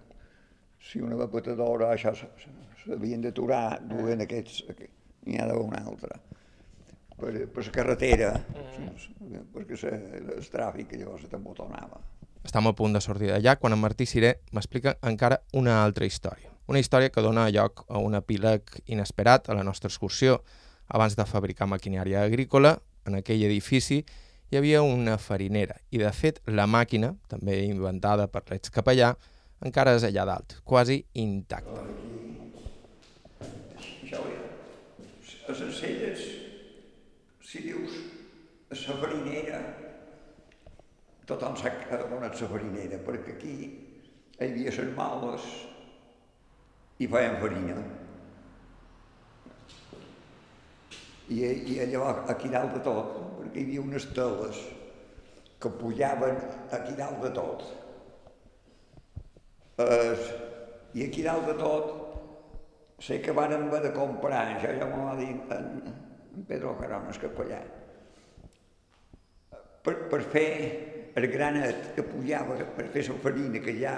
[0.80, 4.62] si una vapotadora això s'havien d'aturar duent aquests,
[5.26, 6.16] n'hi ha d'una altra
[7.18, 9.42] per, per la carretera mm.
[9.52, 12.00] perquè se, el tràfic llavors se t'embotonava
[12.48, 16.48] estem a punt de sortir d'allà quan en Martí Siré m'explica encara una altra història.
[16.68, 20.38] Una història que dona lloc a un epíleg inesperat a la nostra excursió.
[20.88, 24.02] Abans de fabricar maquinària agrícola, en aquell edifici
[24.48, 29.12] hi havia una farinera i, de fet, la màquina, també inventada per l'ex capellà,
[29.64, 31.82] encara és allà dalt, quasi intacta.
[33.76, 34.22] Això,
[35.48, 36.24] a Sencelles,
[37.44, 38.00] si dius
[38.70, 39.60] la farinera,
[41.28, 43.70] tothom sap on és la farinera, perquè aquí hi
[44.40, 45.48] havia les males
[46.98, 47.82] i feien farina.
[51.28, 51.40] I,
[51.74, 54.60] i allò aquí dalt de tot, perquè hi havia unes teles
[55.60, 56.38] que pujaven
[56.72, 57.64] aquí dalt de tot.
[59.84, 60.30] Es,
[60.96, 61.90] I aquí dalt de tot
[62.98, 65.68] sé que van haver de comprar, això ja m'ho va dir en,
[66.34, 67.60] en Pedro Carones, capellà,
[69.84, 70.48] per, per fer
[71.18, 73.94] el granet que pujava, per fer la farina que ja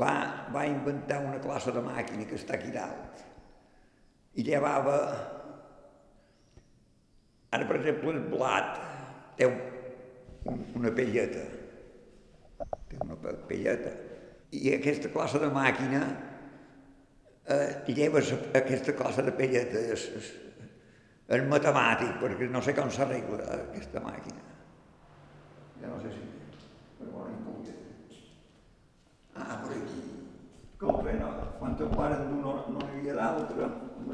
[0.00, 0.14] va,
[0.54, 3.24] va inventar una classe de màquina que està aquí dalt.
[4.38, 4.96] I llevava,
[7.52, 8.76] ara per exemple el blat
[9.38, 9.58] té un,
[10.52, 11.44] un, una pelleta,
[12.90, 13.94] té una pe- pelleta,
[14.52, 16.02] i aquesta classe de màquina
[17.48, 20.30] eh, lleves aquesta classe de pelleta, és, és,
[21.36, 24.44] és matemàtic, perquè no sé com s'arregla aquesta màquina.
[25.80, 26.24] Ja no sé si...
[26.98, 27.76] Però bueno, dir.
[29.36, 30.00] Ah, per aquí.
[30.72, 31.28] Escolta, no,
[31.60, 34.10] quan te'n paren d'un no, n'hi havia d'altre, amb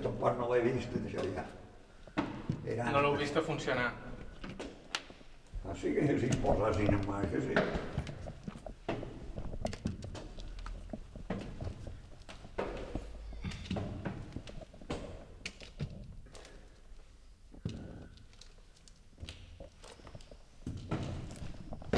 [0.00, 1.44] ton pare no l'he vist, això ja.
[2.66, 3.90] Era No l'heu vist a funcionar.
[5.64, 7.54] Ah, sí que si posessin en mà, que sí.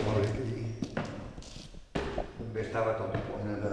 [0.06, 0.64] Molt bé, aquí.
[2.38, 3.72] També estava tot plena de,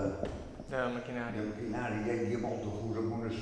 [0.69, 1.45] De de maquinària.
[1.49, 3.41] maquinari, hi havia molt de fus amb unes,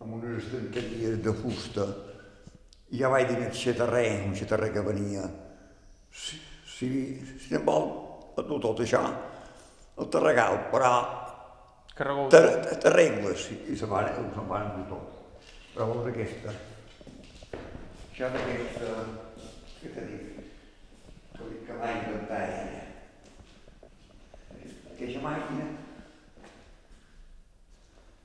[0.00, 1.86] amb unes estanteries de fusta.
[2.92, 5.24] I ja vaig dir al xatarrer, un xatarrer que venia,
[6.12, 6.38] si,
[6.68, 6.88] si,
[7.40, 7.88] si te'n vol
[8.36, 9.00] a tu tot això,
[10.00, 10.92] el te regal, però
[11.96, 15.40] t'arregles i, i se van, se'n van endur tot.
[15.72, 16.52] Però vols aquesta?
[18.12, 18.94] Això d'aquesta,
[19.80, 20.40] què t'he dit?
[21.32, 22.82] Que, que va inventar ella.
[24.92, 25.70] Aquesta màquina,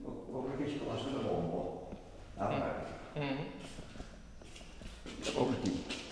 [0.03, 1.63] vols aquesta classe de bombo?
[2.37, 2.96] Ah, va.
[3.17, 3.45] Mm -hmm.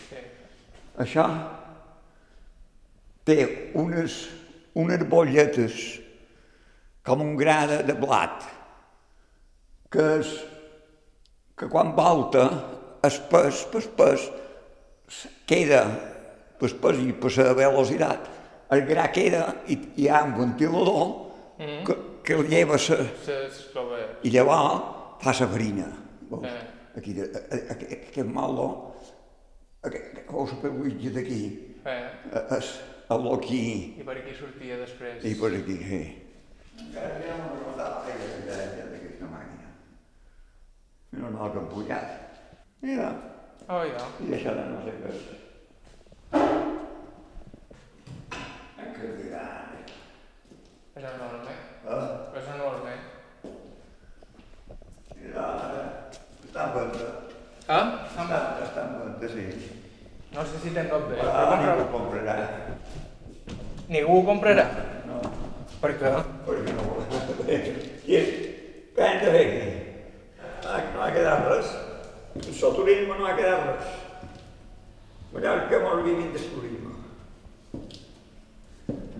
[0.09, 0.15] Sí.
[0.97, 1.25] Això
[3.23, 4.29] té unes,
[4.73, 5.99] unes bolletes
[7.03, 8.43] com un gra de, de blat
[9.89, 10.45] que, és,
[11.57, 12.49] que quan volta
[13.03, 14.31] es pes, pes, pes,
[15.45, 15.85] queda
[16.59, 18.29] pes, pes i per la velocitat
[18.71, 21.25] el gra queda i hi ha un ventilador
[21.57, 21.85] Mm.
[21.85, 22.97] que, que lleva sa,
[24.27, 25.85] i llavors fa la farina.
[26.29, 26.47] Veus?
[26.49, 26.74] Eh.
[26.97, 28.67] Aquí, de, a, a, aquest, aquest malo,
[29.83, 31.41] aquest, veus la peluïtge d'aquí,
[31.85, 32.09] Eh.
[32.57, 32.69] és
[33.13, 33.59] el aquí
[33.99, 35.23] I per aquí sortia després.
[35.23, 35.99] i per aquí, sí.
[36.79, 39.69] Encara ja no recordava gaire d'aquesta màquina.
[41.11, 42.07] Mira que han pujat.
[42.81, 43.09] Mira,
[43.67, 44.01] Oh, ja.
[44.21, 45.21] i això de no sé què és.
[48.77, 49.71] Eh, Que gran.
[50.95, 51.53] És enorme.
[51.85, 52.39] Eh?
[52.39, 52.94] És enorme.
[56.93, 57.25] 90.
[57.67, 58.07] Ah?
[58.15, 58.65] 70,
[59.19, 59.71] 76.
[60.35, 61.17] No sé si te'n bé.
[61.23, 62.35] Ah, però ningú ho comprarà.
[63.87, 64.65] Ningú ho comprarà?
[65.09, 65.21] No.
[65.81, 66.11] Per què?
[66.45, 66.95] Perquè no ho
[68.05, 68.19] I
[68.95, 69.63] què hem de fer aquí?
[70.93, 71.71] No ha quedat res.
[72.41, 73.93] El sol turisme no ha quedat res.
[75.33, 76.93] Mallorca molt vivint del turisme.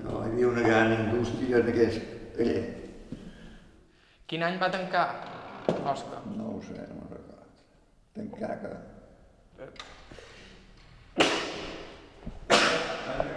[0.03, 2.13] No, hi havia una gran indústria en aquest.
[4.25, 5.07] Quin any va tancar,
[5.85, 6.21] Òscar?
[6.35, 7.04] No ho sé, no
[8.15, 8.69] Tancar que...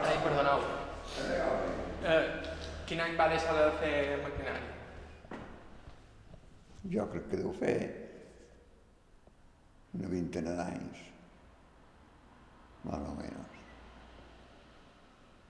[0.06, 0.60] Ai, perdoneu.
[2.06, 2.24] Eh,
[2.86, 4.68] quin any va deixar de fer maquinari?
[6.94, 7.74] Jo crec que deu fer
[9.98, 11.02] una vintena d'anys.
[12.84, 13.58] Más o menos.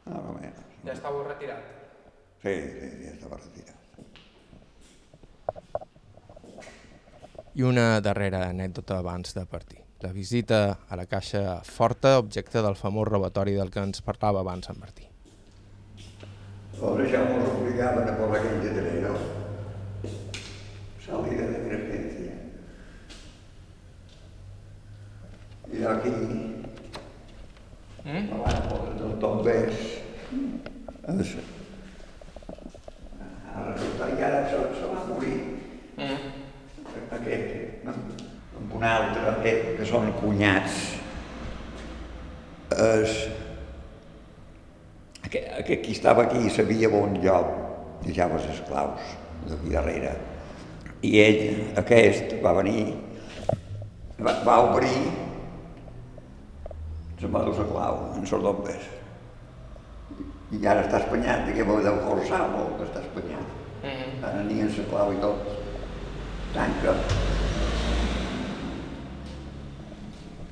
[0.07, 0.65] Más o menos.
[0.87, 1.69] Ja estàveu retirat.
[2.41, 3.88] Sí, sí, ja estava retirat.
[7.59, 9.81] I una darrera anècdota abans de partir.
[10.01, 14.69] La visita a la caixa forta, objecte del famós robatori del que ens parlava abans
[14.71, 15.09] en Martí.
[16.79, 19.17] Por això nos obligaven a por aquell lletrero.
[21.03, 22.33] Salida de emergencia.
[25.73, 26.15] I aquí,
[28.09, 28.25] Mm?
[28.31, 29.81] me van posar dels bombers.
[31.19, 31.33] Es...
[33.53, 35.41] Ara resulta, i ara se, se va morir
[35.99, 36.31] Mm.
[37.19, 38.23] aquest, amb,
[38.61, 40.79] amb un altre, eh, que són cunyats.
[42.79, 43.15] Es,
[45.27, 47.51] aquest, aquest qui estava aquí sabia bon lloc,
[48.05, 49.15] deixava els esclaus
[49.49, 50.15] d'aquí darrere.
[51.03, 51.43] I ell,
[51.83, 52.85] aquest, va venir,
[54.23, 54.95] va, va obrir,
[57.19, 58.95] se'n va dur la clau en dobles.
[60.55, 63.59] I ara està espanyat, que vol deu forçar molt que està espanyat.
[63.83, 64.23] Mm.
[64.31, 65.53] Ara n'hi ha la clau i tot.
[66.55, 66.97] Tanca.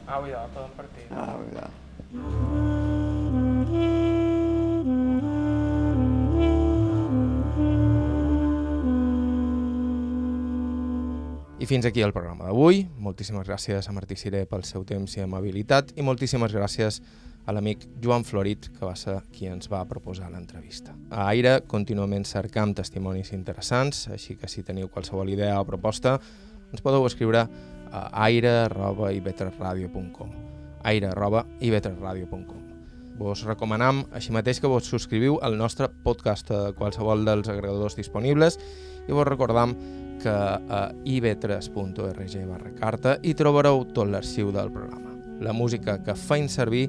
[0.07, 1.05] Ah, cuidado, todo en partit.
[1.11, 1.71] Ah, cuidado.
[11.59, 12.85] I fins aquí el programa d'avui.
[13.03, 17.01] Moltíssimes gràcies a Martí Ciré pel seu temps i amabilitat i moltíssimes gràcies
[17.47, 20.95] a l'amic Joan Florit, que va ser qui ens va proposar l'entrevista.
[21.11, 26.21] A Aire contínuament cercam testimonis interessants, així que si teniu qualsevol idea o proposta,
[26.73, 27.43] ens podeu escriure
[27.93, 30.31] a aire.ivetresradio.com
[30.87, 32.63] aire.ivetresradio.com
[33.17, 38.59] Vos recomanam així mateix que vos subscriviu al nostre podcast a qualsevol dels agregadors disponibles
[39.09, 39.77] i vos recordam
[40.21, 45.15] que a ib3.org barra carta hi trobareu tot l'arxiu del programa.
[45.41, 46.89] La música que feim servir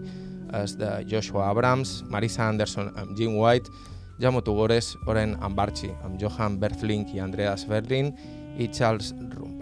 [0.56, 3.72] és de Joshua Abrams, Marisa Anderson amb Jim White,
[4.20, 8.16] Jaume Tugores, Oren Ambarchi amb Johan Berthlink i Andreas Berlin
[8.58, 9.57] i Charles Rumbach.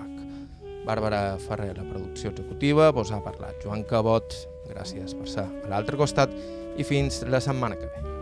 [0.85, 4.37] Bàrbara Ferrer, la producció executiva, vos ha parlat Joan Cabot,
[4.69, 6.33] gràcies per ser a l'altre costat
[6.77, 8.14] i fins la setmana que ve.